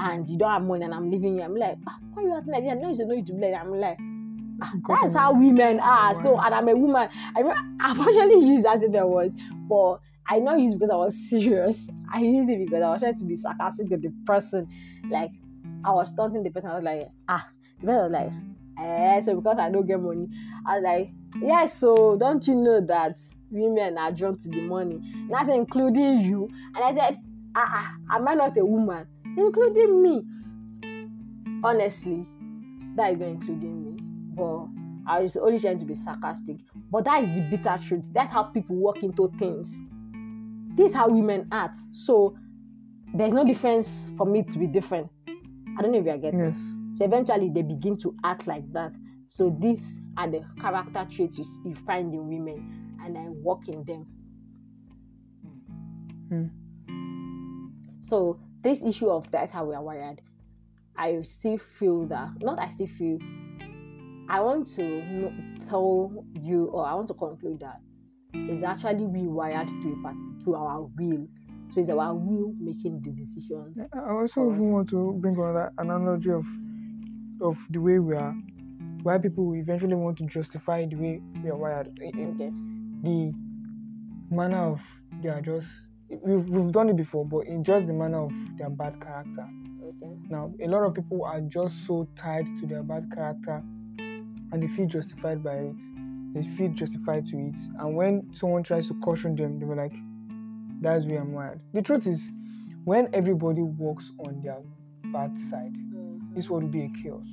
[0.00, 1.42] and you don't have money, and I'm leaving you.
[1.42, 2.70] I'm like, ah, why you acting like that?
[2.70, 3.52] I know you should know you to be like.
[3.52, 3.98] that." I'm like.
[4.62, 4.72] ah,
[5.02, 6.14] That's how women are.
[6.22, 7.08] So, and I'm a woman.
[7.36, 9.30] I remember, I've actually used as if there was,
[9.68, 11.88] but I not use it because I was serious.
[12.12, 14.66] I used it because I was trying to be sarcastic with the person.
[15.10, 15.30] Like
[15.84, 16.70] I was taunting the person.
[16.70, 17.48] I was like, ah,
[17.80, 18.32] the person was like,
[18.86, 19.20] eh.
[19.22, 20.26] So because I don't get money,
[20.66, 21.66] I was like, yeah.
[21.66, 23.20] So don't you know that
[23.50, 24.96] women are drawn to the money?
[24.96, 26.48] And I said, including you.
[26.74, 27.18] And I said,
[27.56, 27.68] ah,
[28.10, 29.06] ah, am I not a woman?
[29.36, 30.22] Including me.
[31.64, 32.26] Honestly,
[32.96, 34.02] that is not including me.
[34.34, 34.66] But
[35.10, 36.58] I was only trying to be sarcastic.
[36.90, 38.08] But that is the bitter truth.
[38.12, 39.74] That's how people walk into things.
[40.76, 41.78] This is how women act.
[41.92, 42.36] So
[43.14, 45.08] there's no difference for me to be different.
[45.78, 46.40] I don't know if you are getting.
[46.40, 46.98] Yes.
[46.98, 48.92] So eventually they begin to act like that.
[49.28, 53.84] So these are the character traits you, you find in women, and I walk in
[53.84, 54.06] them.
[56.28, 56.65] Hmm.
[58.08, 60.22] So this issue of that's how we are wired,
[60.96, 63.18] I still feel that not I still feel.
[64.28, 65.32] I want to
[65.68, 67.80] tell you, or I want to conclude that
[68.32, 71.26] it's actually we wired to a part, to our will.
[71.72, 73.78] So it's our will making the decisions.
[73.92, 76.44] I also want to bring another analogy of
[77.40, 78.34] of the way we are,
[79.02, 81.88] why people will eventually want to justify the way we are wired.
[82.00, 82.50] Okay.
[83.02, 83.32] The
[84.30, 84.80] manner of
[85.22, 85.66] their just
[86.08, 89.46] we've, we've done it before, but in just the manner of their bad character.
[89.82, 90.16] Okay.
[90.28, 93.62] Now, a lot of people are just so tied to their bad character
[93.98, 95.76] and they feel justified by it.
[96.34, 97.56] They feel justified to it.
[97.78, 99.94] And when someone tries to caution them, they were like,
[100.80, 101.60] that's where I'm wired.
[101.72, 102.30] The truth is,
[102.84, 104.58] when everybody walks on their
[105.12, 106.34] bad side, Mhm.
[106.34, 107.26] this world will be a chaos.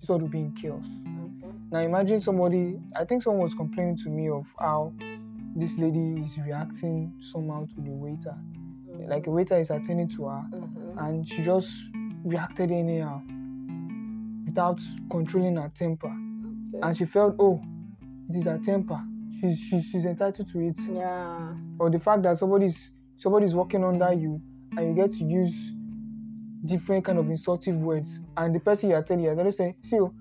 [0.00, 0.84] This world will be in chaos.
[0.84, 1.52] Okay.
[1.70, 4.92] Now imagine somebody, I think someone was complaining to me of how
[5.56, 8.34] this lady is reacting somehow to the waiter.
[9.08, 10.96] Like a waiter is attending to her Mhm.
[10.98, 11.70] and she just
[12.24, 13.20] reacted anyhow
[14.46, 16.08] without controlling her temper.
[16.74, 16.80] Okay.
[16.82, 17.60] And she felt, oh,
[18.28, 19.00] it is her temper.
[19.40, 20.78] She's, she's, she's entitled to it.
[20.90, 21.54] yeah.
[21.78, 24.40] Or the fact that somebody's somebody's working under you
[24.76, 25.72] and you get to use
[26.64, 29.74] different kind of insultive words and the person you are telling you are just saying,
[29.82, 30.12] see, oh,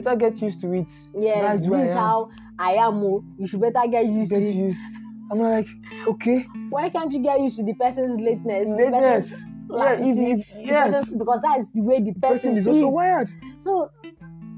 [0.00, 0.90] better get used to it.
[1.18, 3.02] Yes, That's this I is how I am.
[3.02, 3.24] Oh.
[3.38, 4.54] You should better get used Get to it.
[4.54, 4.80] used.
[5.30, 5.66] I'm like,
[6.06, 8.68] okay, Why can't you get used to the person's lateness?
[8.68, 9.30] lateness.
[9.68, 12.66] Yeah, if, if yes, person's- because that is the way the the person, person is
[12.68, 13.28] also wired.
[13.56, 13.90] So,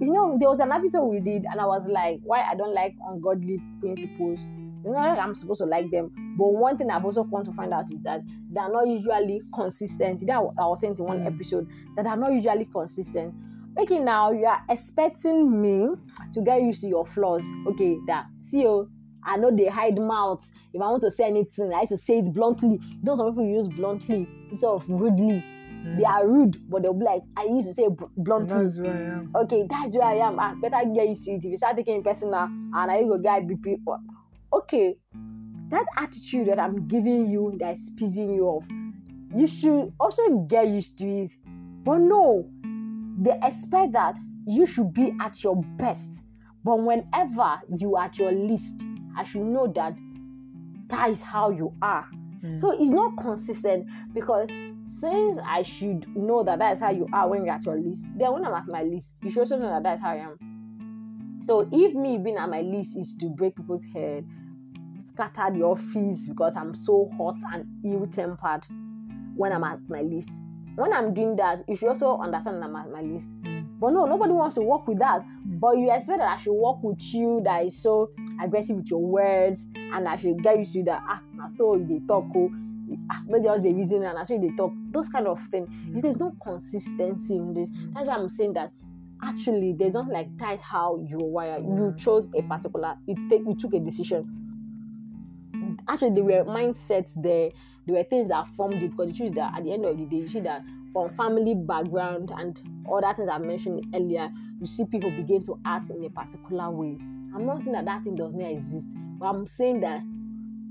[0.01, 2.75] you know, there was an episode we did, and I was like, why I don't
[2.75, 4.47] like ungodly principles.
[4.85, 6.13] You know, I'm supposed to like them.
[6.39, 8.21] But one thing I've also come to find out is that
[8.53, 10.21] they're not usually consistent.
[10.27, 11.35] That I was saying in one Mm.
[11.35, 13.35] episode that are not usually consistent.
[13.79, 15.95] Okay, now you are expecting me
[16.33, 17.47] to get used to your flaws.
[17.67, 18.91] Okay, that see you.
[19.25, 20.49] I know they hide mouth.
[20.73, 22.79] If I want to say anything, I used to say it bluntly.
[22.81, 25.41] You know, some people use bluntly instead of rudely.
[25.41, 25.97] Hmm.
[25.97, 28.65] They are rude, but they'll be like, I used to say bluntly.
[28.65, 29.33] That's where I am.
[29.37, 30.41] okay, that's where I am.
[30.41, 31.45] I better get used to it.
[31.45, 34.01] If you start taking it personal and I go get BP, well,
[34.53, 34.97] oh, okay,
[35.69, 38.67] that attitude that I'm giving you that is pissing you off,
[39.37, 41.33] you should also get used to it.
[41.85, 42.49] But no,
[43.19, 46.11] they expect that you should be at your best.
[46.65, 49.99] But whenever you are at your least, I should know that
[50.89, 52.09] that is how you are.
[52.43, 52.59] Mm.
[52.59, 54.49] So it's not consistent because
[55.01, 58.05] since I should know that that is how you are when you're at your least,
[58.17, 61.41] then when I'm at my list, you should also know that that's how I am.
[61.43, 64.27] So if me being at my least is to break people's head,
[65.13, 68.67] scatter the office because I'm so hot and ill-tempered
[69.37, 70.31] when I'm at my list.
[70.79, 73.29] When I'm doing that, you should also understand that at my list.
[73.81, 75.25] But no, nobody wants to work with that.
[75.45, 78.11] But you expect that I should work with you that is so
[78.41, 81.03] aggressive with your words, and I should get used to that.
[81.09, 82.51] Ah, so they talk, oh,
[83.11, 84.73] ah, just the reason, and that's why they talk.
[84.93, 85.69] Those kind of things.
[86.01, 87.71] There's no consistency in this.
[87.93, 88.71] That's why I'm saying that
[89.25, 91.59] actually there's not like that is how you wire.
[91.59, 94.48] You chose a particular, you take, you took a decision.
[95.89, 97.51] Actually, there were mindsets there.
[97.87, 100.05] There were things that formed it because you choose that at the end of the
[100.05, 102.61] day, you see that from family background and
[102.93, 106.99] other things I mentioned earlier, you see people begin to act in a particular way.
[107.35, 108.87] I'm not saying that that thing does not exist,
[109.19, 110.03] but I'm saying that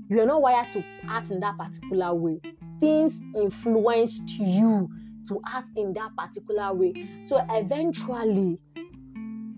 [0.08, 2.40] you are not wired to act in that particular way.
[2.80, 4.88] Things influenced you
[5.28, 7.08] to act in that particular way.
[7.22, 8.58] So eventually,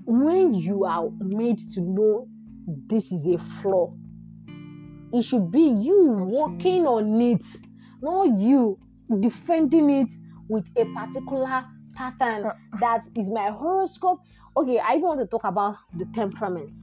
[0.07, 2.29] when you are made to know
[2.67, 3.95] this is a flaw,
[5.13, 7.45] it should be you working on it,
[8.03, 8.79] not you
[9.21, 10.09] defending it
[10.49, 14.21] with a particular pattern Uh, that is my horoscope.
[14.57, 16.77] Okay, I even want to talk about the temperament.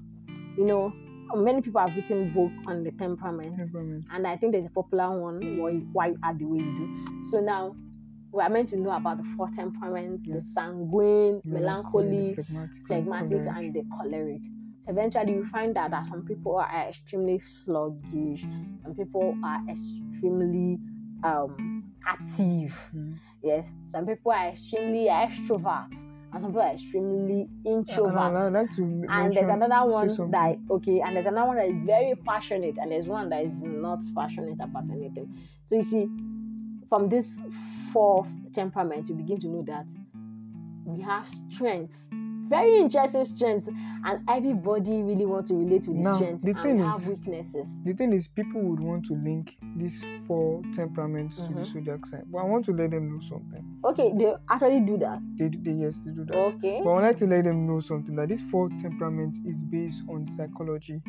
[0.57, 0.93] You know,
[1.35, 4.05] many people have written book on the temperament, Temperament.
[4.11, 7.29] and I think there's a popular one why why you are the way you do.
[7.31, 7.75] So now
[8.31, 13.73] we are meant to know about the four temperaments: the sanguine, melancholy, phlegmatic, phlegmatic, and
[13.73, 14.41] the choleric.
[14.79, 18.45] So eventually, you find out that some people are extremely sluggish,
[18.77, 20.77] some people are extremely
[21.23, 22.73] um, active.
[22.95, 23.17] Mm.
[23.43, 28.17] Yes, some people are extremely extroverts, and some people are extremely And introvert.
[28.17, 31.57] I, I like to m- And there's another one that okay, and there's another one
[31.57, 35.35] that is very passionate, and there's one that is not passionate about anything.
[35.65, 36.07] So you see,
[36.89, 37.35] from this
[37.91, 39.85] four temperaments, you begin to know that
[40.85, 41.97] we have strengths,
[42.49, 43.69] very interesting strengths,
[44.05, 47.75] and everybody really wants to relate with the Now, strengths, the and is- have weaknesses.
[47.85, 51.65] The thing is, people would want to link these four temperaments to the Mhm.
[51.73, 53.63] zodiac sign, but I want to let them know something.
[53.83, 55.21] Okay, they actually do that.
[55.37, 56.35] They, they yes, they do that.
[56.35, 56.81] Okay.
[56.83, 60.03] But I would like to let them know something that this four temperament is based
[60.09, 61.01] on psychology,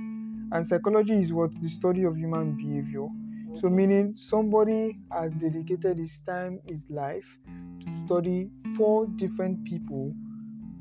[0.53, 3.07] and psychology is what the study of human behavior.
[3.55, 10.15] So, meaning somebody has dedicated his time, his life to study four different people,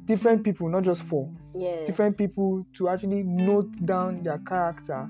[0.08, 1.86] different people, not just four, yes.
[1.86, 5.08] different people to actually note down their character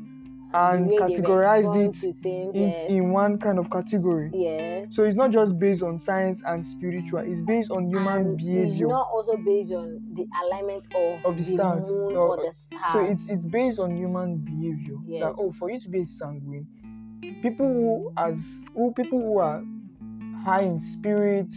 [0.53, 2.89] and they categorize it things, in, yes.
[2.89, 4.31] in one kind of category.
[4.33, 4.87] yes.
[4.91, 8.63] So, it's not just based on science and spiritual, it's based on human and behavior.
[8.65, 12.47] It's not also based on the alignment of, Of the stars, moon or- or uh,
[12.47, 12.93] the stars.
[12.93, 14.97] So it's it's based on human behavior.
[15.19, 16.65] That oh, for you to be sanguine,
[17.41, 18.39] people who as
[18.73, 19.61] who people who are
[20.45, 21.53] high in spirit,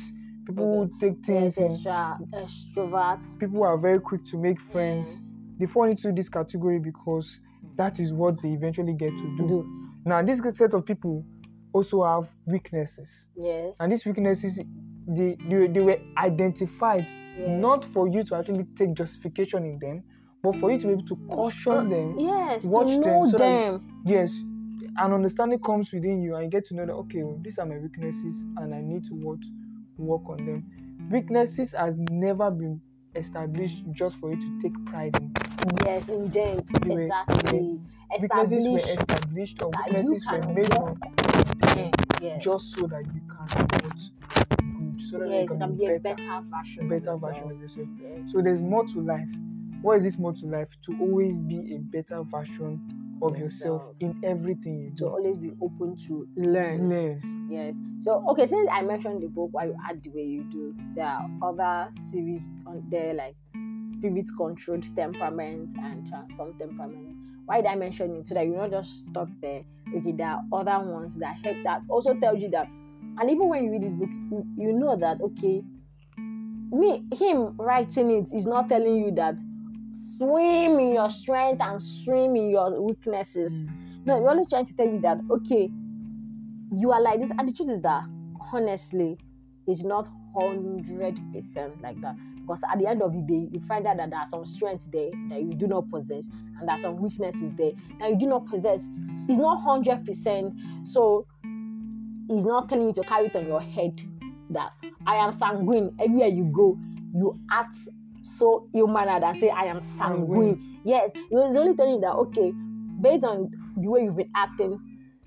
[0.50, 3.38] people who take things, yes, extra extroverts.
[3.38, 5.08] people are very quick to make friends.
[5.08, 5.32] Yes.
[5.58, 7.40] They fall into this category because
[7.76, 9.46] that is what they eventually get to do.
[9.48, 9.90] Do.
[10.04, 11.24] Now, this set of people
[11.72, 13.76] also have weaknesses, Yes.
[13.80, 14.58] and these weaknesses
[15.06, 17.06] they they, they were identified
[17.38, 17.48] yes.
[17.48, 20.02] not for you to actually take justification in them,
[20.42, 22.64] but for you to be able to caution Uh, them Yes.
[22.64, 24.34] watch to them so that- yes
[24.96, 27.66] an understanding comes within you and you get to know that okay well, these are
[27.66, 29.38] my weaknesses and i need to what
[30.00, 30.64] work on them
[31.10, 32.80] weaknesses has never been
[33.16, 35.32] established just for you to take pride in
[35.84, 36.60] Yes, in them.
[36.86, 37.80] Were- exactly.
[38.20, 40.98] weaknesses were established or weaknesses were made known.
[42.22, 42.42] Yes.
[42.44, 44.10] just so that you can be what
[44.78, 46.82] good so that yes, you can, can be be a better better version.
[46.84, 47.20] of better yourself.
[47.20, 48.32] version of yourself Yes.
[48.32, 49.28] so there's more to life
[49.82, 52.80] what is this more to life to always be a better version
[53.22, 53.96] of yourself Yourself.
[54.00, 55.04] in everything you do.
[55.04, 56.88] To always be open to learn.
[56.88, 57.74] learn Yes.
[58.00, 61.06] So okay, since I mentioned the book why you act the way you do, there
[61.06, 63.34] are other series on there like
[63.98, 67.16] spirit controlled temperament and transformed temperament.
[67.46, 68.26] Why did I mention it?
[68.26, 69.62] So that you're not just stop there.
[69.96, 72.68] Okay, there are other ones that help that also tells you that
[73.18, 75.62] and even when you read this book, you, you know that okay,
[76.16, 79.34] me him writing it is not telling you that
[80.16, 83.52] swim in your strength and swim in your weaknesses.
[83.52, 84.06] Mm.
[84.06, 85.68] No, you're always trying to tell you that okay,
[86.72, 88.04] you are like this, and the truth is that
[88.52, 89.18] honestly,
[89.66, 92.16] it's not hundred percent like that.
[92.40, 94.86] Because at the end of the day, you find out that there are some strengths
[94.86, 96.26] there that you do not possess,
[96.58, 98.88] and there are some weaknesses there that you do not possess.
[99.28, 100.58] It's not hundred percent.
[100.84, 101.26] So
[102.28, 104.00] it's not telling you to carry it on your head
[104.50, 104.72] that
[105.06, 105.94] I am sanguine.
[106.00, 106.78] Everywhere you go,
[107.14, 107.76] you act
[108.22, 110.56] so ill mannered and say I am sanguine.
[110.58, 110.80] Sanguine.
[110.84, 112.52] Yes, he's only telling you that okay,
[113.00, 114.78] based on the way you've been acting,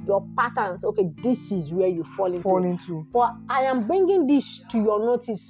[0.05, 0.83] your patterns.
[0.83, 2.41] Okay, this is where you fall into.
[2.41, 3.05] Fall into.
[3.13, 5.49] But I am bringing this to your notice.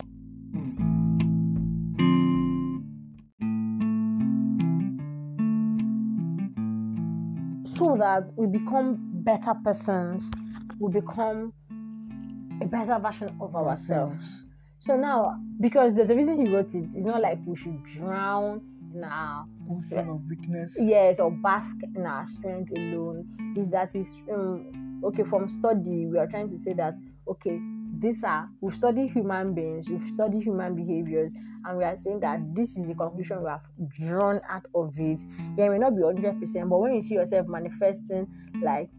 [7.76, 10.32] So that we become better persons,
[10.80, 11.54] we become
[12.62, 14.43] a better version of ourselves.
[14.86, 18.62] So now, because there's a reason he wrote it, it's not like we should drown
[18.94, 20.76] in our Ocean of weakness.
[20.78, 23.26] yes or bask in our strength alone.
[23.58, 26.96] Is that is um, okay from study we are trying to say that
[27.30, 27.62] okay
[28.00, 31.34] these are we've studied human beings we've studied human behaviors
[31.66, 33.64] and we are saying that this is the conclusion we have
[33.98, 35.22] drawn out of it.
[35.58, 38.28] Yeah it may not be 100% but when you see yourself manifesting
[38.62, 38.90] like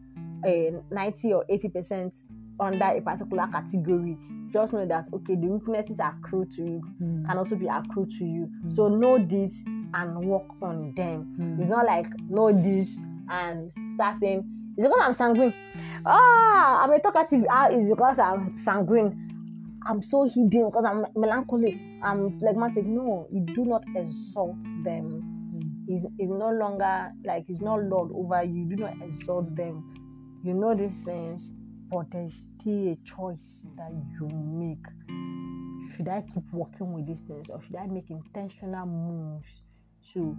[0.46, 2.10] a 90 or 80%
[2.58, 4.16] under a particular category
[4.54, 7.26] just know that okay the weaknesses accrue to it Mm.
[7.26, 9.62] can also be accrue to you so know this
[9.94, 11.58] and work on them Mm.
[11.60, 12.96] it's not like know this
[13.28, 14.44] and start saying,
[14.76, 15.52] it's because I'm sanguine.
[16.04, 17.44] Ah, I'm a talkative.
[17.50, 19.12] Ah, it's because I'm sanguine.
[19.86, 21.74] I'm so hidden because I'm melancholic.
[22.02, 22.84] I'm phlegmatic.
[22.84, 25.22] No, you do not exalt them.
[25.88, 28.66] is He's, he's no longer like he's not Lord over you.
[28.68, 29.82] You do not exalt them.
[30.42, 31.50] You know these things,
[31.94, 34.84] but there's still a choice that you make.
[35.94, 39.46] Should I keep working with these things or should I make intentional moves
[40.12, 40.36] to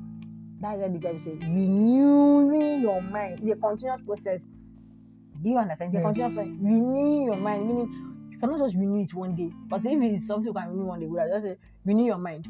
[0.59, 3.39] that's why the Bible says renewing your mind.
[3.41, 4.41] It's a continuous process.
[5.41, 5.93] Do you understand?
[5.93, 6.15] It's a Yes.
[6.15, 6.51] continuous process.
[6.61, 7.89] Renewing your mind, meaning
[8.31, 9.49] you cannot just renew it one day.
[9.69, 12.45] Because if it's something you can renew one day, we just say renew your mind.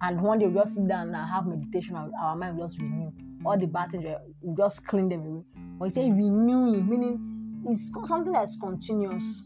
[0.00, 2.78] And one day we just sit down and have meditation, and our mind will just
[2.80, 3.12] renew.
[3.44, 4.14] All the bad things, we
[4.50, 5.44] we just clean them away.
[5.78, 7.33] But you say renewing, meaning
[7.66, 9.44] it's something that's continuous.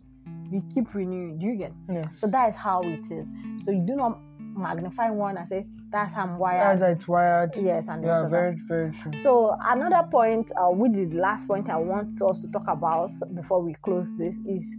[0.51, 1.39] We keep renewing.
[1.39, 1.73] Do you get?
[1.93, 2.07] Yes.
[2.21, 3.29] So that is how it is.
[3.65, 4.19] So you do not
[4.57, 6.75] magnify one and say that's how I'm wired.
[6.77, 7.55] As it's wired.
[7.57, 8.31] yes, and Yeah, of that.
[8.31, 9.13] very, very true.
[9.23, 13.11] So another point, uh, which is the last point I want us to talk about
[13.35, 14.75] before we close this is,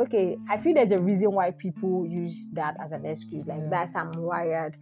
[0.00, 3.68] okay, I feel there's a reason why people use that as an excuse, like Yeah.
[3.70, 4.76] that's I'm wired.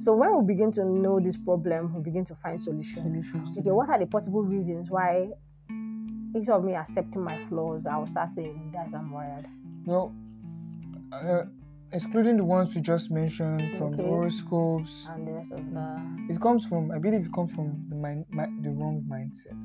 [0.00, 3.04] So when we begin to know this problem, we begin to find solutions.
[3.04, 3.58] Solutions.
[3.58, 5.28] Okay, what are the possible reasons why
[6.34, 9.46] instead of me accepting my flaws, I will start saying that's I'm wired.
[9.86, 10.14] Well,
[11.12, 11.44] uh,
[11.92, 16.40] excluding the ones we just mentioned from the horoscopes, And the rest of the it
[16.40, 19.56] comes from, I believe it comes from the mind, mi- the wrong mindset.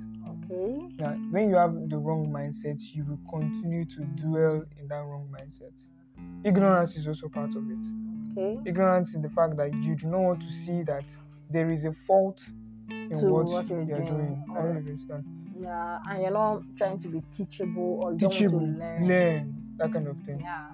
[0.45, 0.87] okay.
[0.99, 5.27] Yeah, when you have the wrong mindset, you will continue to dwell in that wrong
[5.31, 5.73] mindset.
[6.45, 7.83] Ignorance is also part of it.
[8.31, 8.59] Okay.
[8.65, 11.03] Ignorance in the fact that you do not want to see that
[11.49, 12.41] there is a fault
[12.89, 14.07] in what, what you're, you're doing.
[14.07, 15.25] doing, I don't understand.
[15.63, 19.07] Yeah, and you're not trying to be teachable or Teachable, to learn.
[19.07, 20.39] learn, that kind of thing.
[20.41, 20.67] Yeah.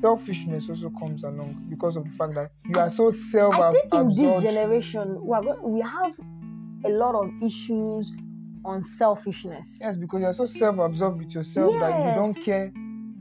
[0.00, 3.94] Selfishness also comes along because of the fact that you are so self I think
[3.94, 6.14] in this generation, we, are go- we have
[6.84, 8.12] a lot of issues
[8.64, 9.78] on selfishness.
[9.80, 12.72] Yes, because you're so self-absorbed with yourself that you don't care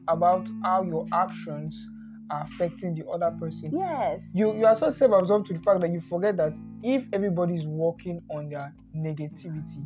[0.07, 1.87] about how your actions
[2.29, 3.71] are affecting the other person.
[3.73, 4.21] Yes.
[4.33, 7.65] You you are so self-absorbed to the fact that you forget that if everybody is
[7.65, 9.85] working on their negativity,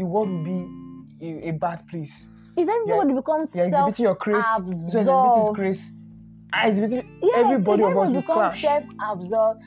[0.00, 0.66] the world will be
[1.20, 2.28] a, a bad place.
[2.56, 4.44] If everybody becomes You're exhibiting your grace.
[4.44, 5.56] This one is exhibiting his absorbed.
[5.56, 5.92] grace.
[6.52, 9.62] I exhibiting yes, everybody of us will becomes self-absorbed,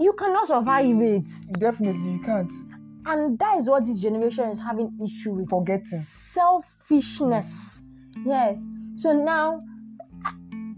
[0.00, 1.58] you cannot survive mm, it.
[1.60, 2.50] Definitely, you can't.
[3.06, 5.48] And that is what this generation is having issue with.
[5.48, 6.04] Forgetting.
[6.32, 7.80] selfishness.
[8.26, 8.58] Yes.
[8.96, 9.62] So now,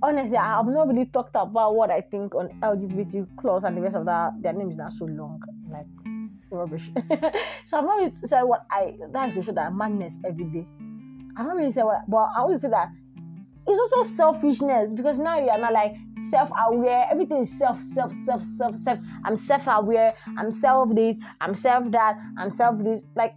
[0.03, 3.81] honestly, I have not really talked about what I think on LGBT clause and the
[3.81, 4.35] rest of that.
[4.43, 5.41] Their name is not so long,
[6.51, 6.91] rubbish.
[6.95, 7.15] Hmm.
[7.65, 8.97] so I'm not really say what I.
[9.13, 10.67] That is to show that madness every day.
[11.37, 12.89] I've not really said what, but I always say that
[13.67, 15.95] it's also selfishness because now you are not like
[16.31, 17.07] self-aware.
[17.11, 18.99] Everything is self, self, self, self, self.
[19.25, 20.15] I'm self-aware.
[20.39, 21.17] I'm self this.
[21.41, 22.19] I'm self that.
[22.39, 23.03] I'm self this.
[23.15, 23.35] Like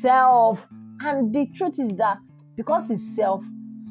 [0.00, 0.66] self.
[1.00, 2.18] And the truth is that
[2.56, 3.44] because it's self,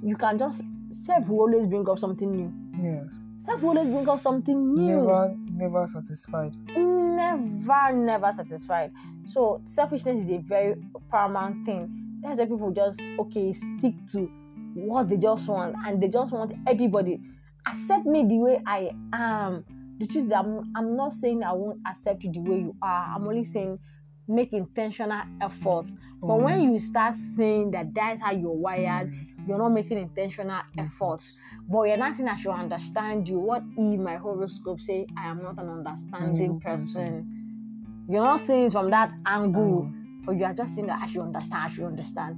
[0.03, 0.61] you can just
[1.03, 2.53] self will always bring up something new.
[2.82, 3.28] Yes.
[3.50, 5.02] Self will always bring up something new.
[5.02, 6.54] Never, never satisfied.
[6.76, 8.91] never, never satisfied.
[9.26, 10.76] So selfishness is a very
[11.10, 12.22] paramount thing.
[12.22, 14.30] That's why people just okay stick to
[14.76, 17.20] what they just want, and they just want everybody.
[17.66, 19.66] accept me the way I am.
[20.00, 22.76] The truth is that I'm, I'm not saying I won't accept you the way you
[22.82, 23.14] are.
[23.16, 23.80] I'm only saying
[24.28, 25.93] make intentional efforts.
[26.22, 26.72] But when Mm.
[26.74, 29.12] you start saying that that's how you're wired,
[29.47, 30.79] you're not making intentional mm-hmm.
[30.81, 31.31] efforts.
[31.67, 33.39] But you're not saying I should understand you.
[33.39, 36.85] What if my horoscope say I am not an understanding person.
[36.93, 38.05] person?
[38.09, 39.91] You're not seeing it from that angle, Angle.
[40.25, 42.37] but you are just saying that I should understand, I should understand.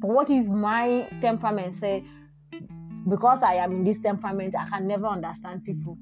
[0.00, 2.04] But what if my temperament say
[3.08, 5.98] because I am in this temperament, I can never understand people?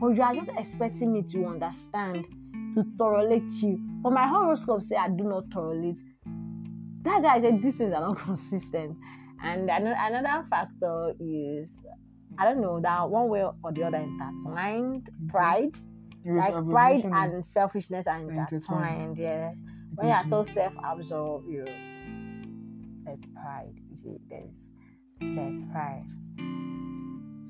[0.00, 2.26] But you are just expecting me to understand,
[2.74, 3.78] to tolerate you.
[4.02, 5.98] But my horoscope say I do not tolerate.
[7.04, 8.96] That's why I said these things are not consistent.
[9.42, 11.70] And another factor is
[12.38, 15.76] I don't know that one way or the other intertwined pride,
[16.24, 18.48] You like pride and selfishness are intertwined.
[18.50, 19.18] intertwined.
[19.18, 19.56] Yes,
[19.94, 21.64] when you are so self-absorbed, you
[23.04, 23.74] there's pride.
[23.90, 24.50] You see, there's
[25.20, 26.06] there's pride.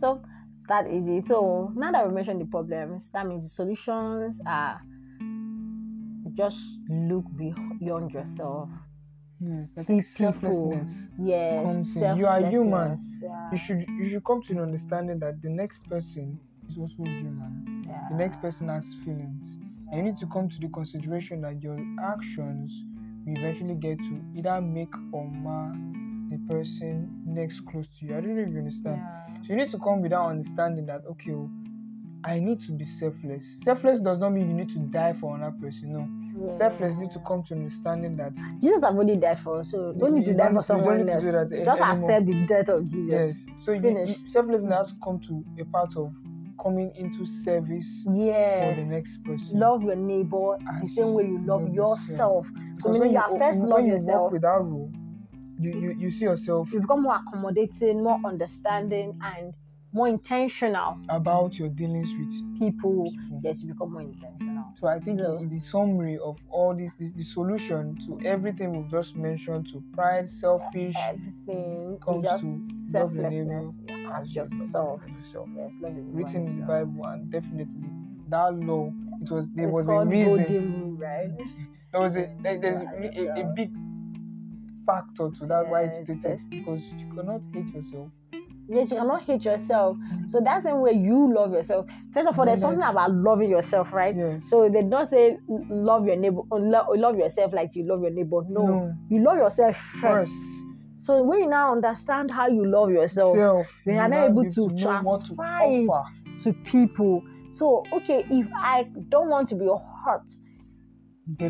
[0.00, 0.20] So
[0.68, 1.26] that is it.
[1.28, 4.80] So now that we mentioned the problems, that means the solutions are
[6.34, 8.68] just look beyond yourself.
[9.46, 10.32] Yes, I See think people.
[10.32, 11.08] selflessness.
[11.18, 11.94] Yes.
[11.96, 12.98] You are human.
[13.22, 13.50] Yeah.
[13.52, 16.38] You should you should come to an understanding that the next person
[16.70, 17.84] is also human.
[17.86, 18.06] yeah.
[18.10, 19.46] The next person has feelings.
[19.90, 22.72] And you need to come to the consideration that your actions
[23.26, 25.72] will eventually get to either make or mar
[26.30, 28.16] the person next close to you.
[28.16, 28.96] I don't know if you understand.
[28.96, 29.42] Yeah.
[29.42, 31.50] So you need to come with that understanding that okay, oh,
[32.24, 33.44] I need to be selfless.
[33.62, 35.92] Selfless does not mean you need to die for another person.
[35.92, 36.08] No.
[36.58, 40.14] Selfless need to come to understanding that Jesus have already died for us, so don't
[40.14, 41.24] need to die for need to- you don't someone else.
[41.24, 42.10] Just anymore.
[42.10, 43.06] accept the death of Jesus.
[43.08, 43.64] yes.
[43.64, 46.12] So you, you selflessness has to come to a part of
[46.62, 48.88] coming into service for the Yes.
[48.88, 49.58] next person.
[49.58, 52.46] Love your neighbor the same way you love love yourself.
[52.46, 52.46] yourself.
[52.80, 54.22] So meaning when you you, are first love you yourself.
[54.22, 54.90] work with that rule,
[55.58, 59.54] you, you, you see yourself You become more accommodating, more understanding, and
[59.94, 60.98] more intentional.
[61.00, 61.16] Mm.
[61.16, 63.40] about your dealings with People, people.
[63.42, 64.64] yes, you become more intentional.
[64.80, 68.72] So I think So- in the summary of all this, this, the solution to everything
[68.76, 74.24] we've just mentioned, to pride, selfish, Everything comes just to love your selflessness yeah, as
[74.24, 75.00] as you love yourself.
[75.18, 75.48] yourself.
[75.56, 76.66] Yes, love your Written in the.
[76.66, 77.88] Bible, and definitely
[78.28, 78.92] that law.
[79.22, 80.26] It was there It's was a called reason.
[80.36, 81.30] golden rule, right?
[81.92, 83.70] There was a there, there's Love a, a, a big
[84.86, 88.08] factor to that why it's Yes, stated because you cannot hate yourself.
[88.68, 89.96] Yes, you cannot hate yourself.
[90.26, 91.86] So that's the way you love yourself.
[92.12, 94.16] First of all, there's something about loving yourself, right?
[94.16, 94.44] Yes.
[94.48, 98.00] So they don't say love your neighbor, or lo- or love yourself like you love
[98.02, 98.40] your neighbor.
[98.48, 98.94] No, No.
[99.10, 100.30] you love yourself first.
[100.30, 100.32] First,
[100.96, 103.66] So when you now understand how you love yourself self.
[103.84, 106.04] we you are not now able to what to transfer
[106.34, 106.42] it.
[106.42, 110.22] to people, so okay, if I don't want to be hurt,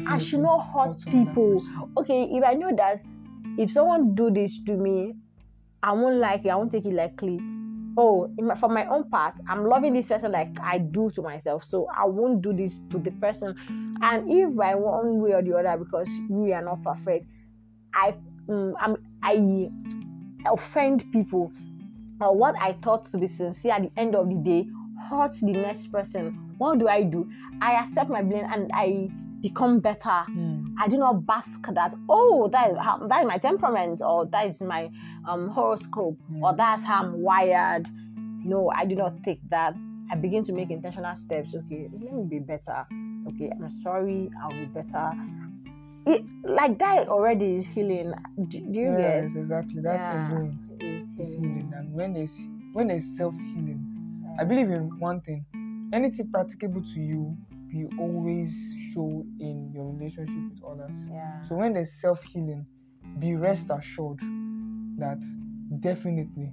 [0.09, 1.63] I should not hurt hurt people.
[1.99, 3.03] Okay, if I know that
[3.59, 5.15] if someone do this to me,
[5.85, 6.49] I won't like it.
[6.49, 7.39] I won't take it lightly.
[7.97, 11.63] Oh, my, for my own part, I'm loving this person like I do to myself,
[11.63, 13.55] so I won't do this to the person.
[14.01, 17.27] And if by one way or the other, because we are not perfect,
[17.95, 18.15] I
[18.49, 19.69] um, I'm, I
[20.51, 21.53] offend people,
[22.21, 24.67] or what I thought to be sincere at the end of the day
[25.09, 26.55] hurts the next person.
[26.59, 27.31] What do I do?
[27.61, 29.11] I accept my blame and I
[29.43, 30.25] become better.
[30.27, 30.54] Hmm.
[30.79, 31.95] I do not bask that.
[32.09, 34.91] Oh, that is, how, that is my temperament, or that is my
[35.27, 37.89] um, horoscope, or that's how I'm wired.
[38.45, 39.75] No, I do not take that.
[40.11, 41.55] I begin to make intentional steps.
[41.55, 42.87] Okay, let me be better.
[43.29, 44.31] Okay, I'm sorry.
[44.43, 45.13] I'll be better.
[46.07, 48.13] It, like that already is healing.
[48.49, 49.81] Do, do you Yes, exactly.
[49.83, 50.29] That's Yeah.
[50.31, 50.87] alone get?
[50.87, 51.73] Is healing.
[51.75, 52.37] And when there's
[52.75, 53.81] when there's self healing,
[54.39, 55.47] I believe in one thing.
[55.95, 57.37] Anything practicable to you,
[57.75, 58.55] you always
[58.93, 60.97] show in your relationship with others.
[61.11, 61.43] Yeah.
[61.49, 62.67] So when there's self healing,
[63.19, 64.21] be rest assured
[64.99, 65.21] that
[65.81, 66.53] definitely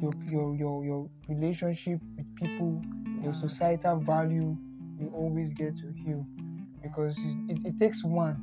[0.00, 2.82] your your your your relationship with people,
[3.22, 4.56] your societal value
[4.98, 6.24] you always get to heal
[6.82, 7.16] because
[7.48, 8.36] it, it, takes one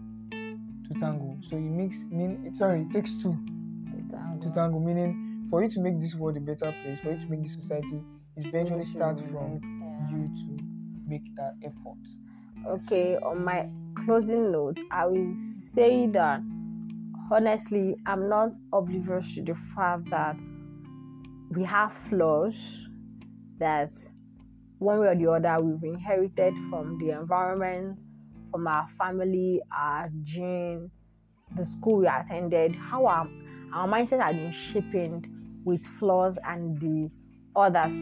[0.88, 1.38] to tango.
[1.50, 3.38] So it makes mean sorry, it takes two
[4.42, 4.80] to tango.
[4.80, 7.54] Meaning for you to make this world a better place, for you to make this
[7.54, 8.02] society,
[8.38, 9.60] it eventually starts from
[10.12, 10.69] you to
[11.10, 11.98] make that effort.
[12.68, 13.68] Okay, on my
[14.06, 15.36] closing note, I will
[15.74, 16.42] say that
[17.32, 20.36] honestly, I'm not oblivious to the fact that
[21.52, 22.56] we have flaws
[23.60, 23.92] that
[24.80, 28.00] one way or the other we've inherited from the environment,
[28.52, 30.90] from our family, our gene,
[31.58, 33.30] the school we attended, how our,
[33.74, 35.28] our mindset has been shaped
[35.66, 37.10] with flaws and the
[37.56, 37.94] others.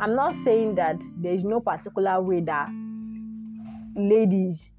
[0.00, 2.68] I'm not saying that there is no particular way that
[3.96, 4.70] ladies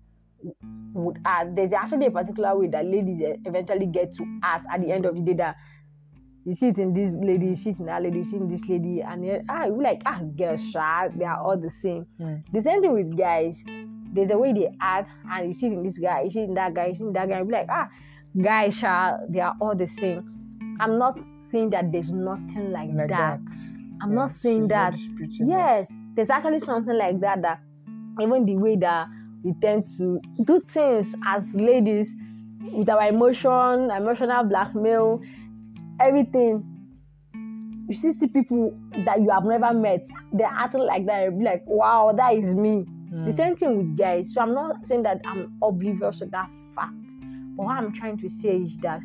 [0.93, 1.55] would act.
[1.55, 5.15] There's actually a particular way that ladies eventually get to act at the end of
[5.15, 5.55] the day that
[6.45, 8.41] you see it in this lady, you see it in that lady, you see it
[8.41, 12.07] in this lady, and then ah, you like ah, girls, they are all the same.
[12.19, 12.43] Mm.
[12.53, 13.61] The same thing with guys.
[14.11, 16.45] There's a way they act, and you see it in this guy, you see it
[16.45, 17.87] in that guy, you see it in that guy, you be like ah,
[18.41, 20.77] guys, shy, they are all the same.
[20.79, 21.19] I'm not
[21.51, 23.39] saying that there's nothing like, Like that.
[23.45, 23.78] that.
[24.01, 24.95] I'm not saying that.
[25.29, 27.59] Yes, there's actually something like that that
[28.21, 29.07] even the way that
[29.43, 32.13] we tend to do things as ladies
[32.73, 35.21] with our emotion, emotional blackmail,
[35.99, 36.65] everything.
[37.87, 41.23] You see, see people that you have never met, they're acting like that.
[41.23, 42.85] You'll be like, wow, that is me.
[43.11, 43.25] Mm.
[43.25, 44.31] The same thing with guys.
[44.33, 46.93] So I'm not saying that I'm oblivious to that fact.
[47.57, 48.99] But what I'm trying to say is that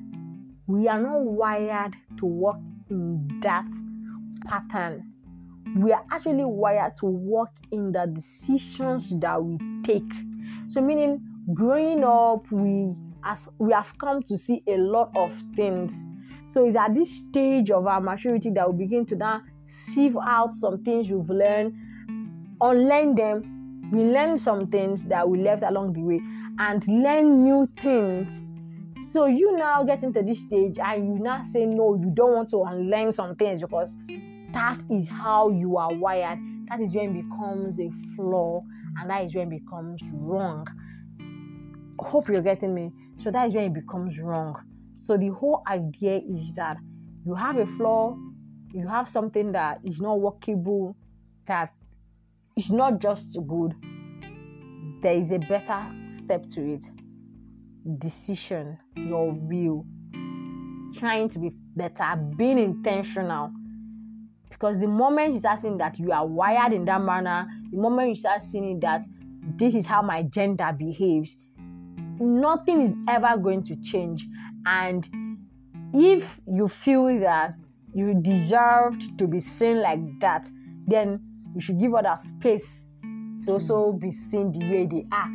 [0.66, 2.56] we are not wired to work
[2.90, 3.64] in that
[4.44, 5.10] pattern.
[5.76, 10.10] We are actually wired to work in the decisions that we take.
[10.68, 11.20] So meaning
[11.52, 15.94] growing up, we as we have come to see a lot of things.
[16.46, 20.54] So it's at this stage of our maturity that we begin to now sieve out
[20.54, 21.74] some things we've learned,
[22.60, 26.20] unlearn them, we learn some things that we left along the way,
[26.58, 28.42] and learn new things.
[29.12, 32.50] So you now get into this stage and you now say no, you don't want
[32.50, 33.96] to unlearn some things because
[34.54, 36.38] that is how you are wired.
[36.68, 38.62] That is when it becomes a flaw
[38.98, 40.66] and that is when it becomes wrong.
[41.98, 42.92] Hope you're getting me.
[43.18, 44.56] So that is when it becomes wrong.
[44.94, 46.76] So the whole idea is that
[47.26, 48.16] you have a flaw,
[48.72, 50.96] you have something that is not workable,
[51.46, 51.72] that
[52.56, 53.74] is not just good.
[55.02, 55.84] There is a better
[56.16, 56.84] step to it.
[57.98, 59.84] Decision, your will,
[60.96, 63.50] trying to be better, being intentional.
[64.64, 68.08] Because the moment you start seeing that you are wired in that manner, the moment
[68.08, 69.04] you start seeing that
[69.58, 71.36] this is how my gender behaves,
[72.18, 74.26] nothing is ever going to change.
[74.64, 75.06] And
[75.92, 77.56] if you feel that
[77.94, 80.48] you deserved to be seen like that,
[80.86, 81.20] then
[81.54, 82.86] you should give others space
[83.44, 85.28] to also be seen the way they are.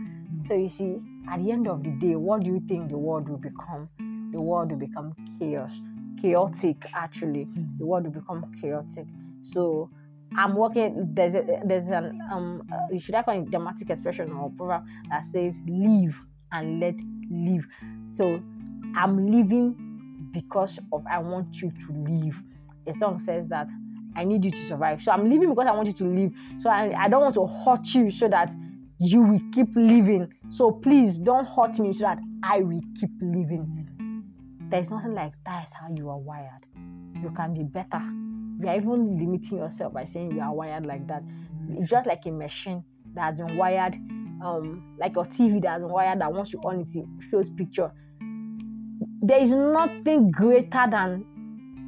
[0.47, 0.97] So you see,
[1.31, 3.89] at the end of the day, what do you think the world will become?
[4.31, 5.71] The world will become chaos,
[6.19, 6.83] chaotic.
[6.95, 9.05] Actually, the world will become chaotic.
[9.53, 9.89] So
[10.37, 11.09] I'm working.
[11.13, 15.23] There's a, there's an um uh, should I call it dramatic expression or proverb that
[15.31, 16.15] says "live
[16.51, 16.95] and let
[17.31, 17.65] live."
[18.13, 18.41] So
[18.95, 19.75] I'm living
[20.31, 22.35] because of I want you to live.
[22.87, 23.67] A song says that
[24.15, 25.01] I need you to survive.
[25.01, 26.31] So I'm living because I want you to live.
[26.61, 28.51] So I, I don't want to hurt you so that
[28.99, 30.27] you will keep living.
[30.49, 33.87] So please don't hurt me so that I will keep living.
[34.69, 36.65] There's nothing like that is how you are wired.
[37.21, 38.01] You can be better.
[38.59, 41.23] You are even limiting yourself by saying you are wired like that.
[41.69, 42.83] It's just like a machine
[43.15, 43.95] that has been wired,
[44.43, 47.49] um, like your TV that has been wired that once you on it, it shows
[47.49, 47.91] picture.
[49.21, 51.25] There is nothing greater than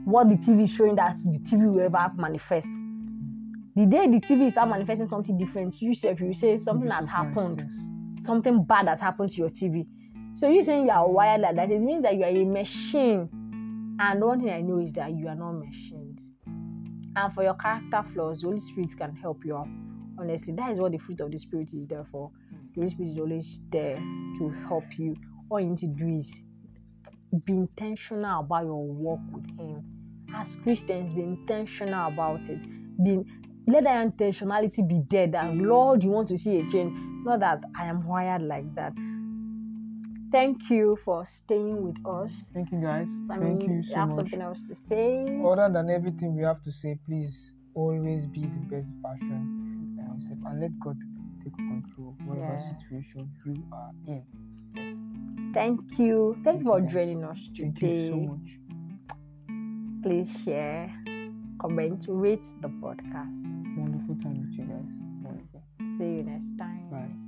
[0.06, 2.68] what the TV is showing that the TV will ever manifest.
[3.76, 7.66] The day the TV start manifesting something different, you say, you say something has happened,
[8.26, 9.86] something bad has happened to your TV.
[10.34, 13.30] So you saying you are wired like that, it means that you are a machine.
[14.00, 16.11] And one thing I know is that you are not machines.
[17.16, 19.68] And for your character flaws, the Holy Spirit can help you out.
[20.20, 22.32] Honestly, that is what the fruit of the Spirit is there for.
[22.76, 25.16] The Holy Spirit is always there to help you.
[25.50, 26.42] All you need to do is
[27.46, 29.84] be intentional about your walk with Him.
[30.34, 32.60] As Christians, be intentional about it.
[33.04, 33.20] Be
[33.68, 35.28] let that intentionality be there.
[35.28, 36.94] That Lord, you want to see a change.
[37.26, 38.94] Not that I am wired like that.
[40.32, 42.32] Thank you for staying with us.
[42.54, 43.10] Thank you guys.
[43.30, 44.16] I Thank mean, you so have much.
[44.18, 45.42] something else to say?
[45.46, 49.44] Other than everything we have to say, please always be the best version
[50.00, 50.98] of yourself and let God
[51.44, 52.78] take control of whatever Yeah.
[52.78, 54.24] situation you are in.
[54.76, 54.96] Yes.
[55.54, 56.34] Thank you.
[56.34, 56.94] Thank, Thank you for guys.
[56.94, 57.72] joining us today.
[57.72, 58.60] Thank you so much.
[60.04, 60.90] Please share,
[61.60, 63.36] comment, rate the podcast.
[63.78, 64.92] Wonderful time with you guys.
[65.24, 65.62] Wonderful.
[65.98, 66.90] See you next time.
[66.90, 67.21] Bye.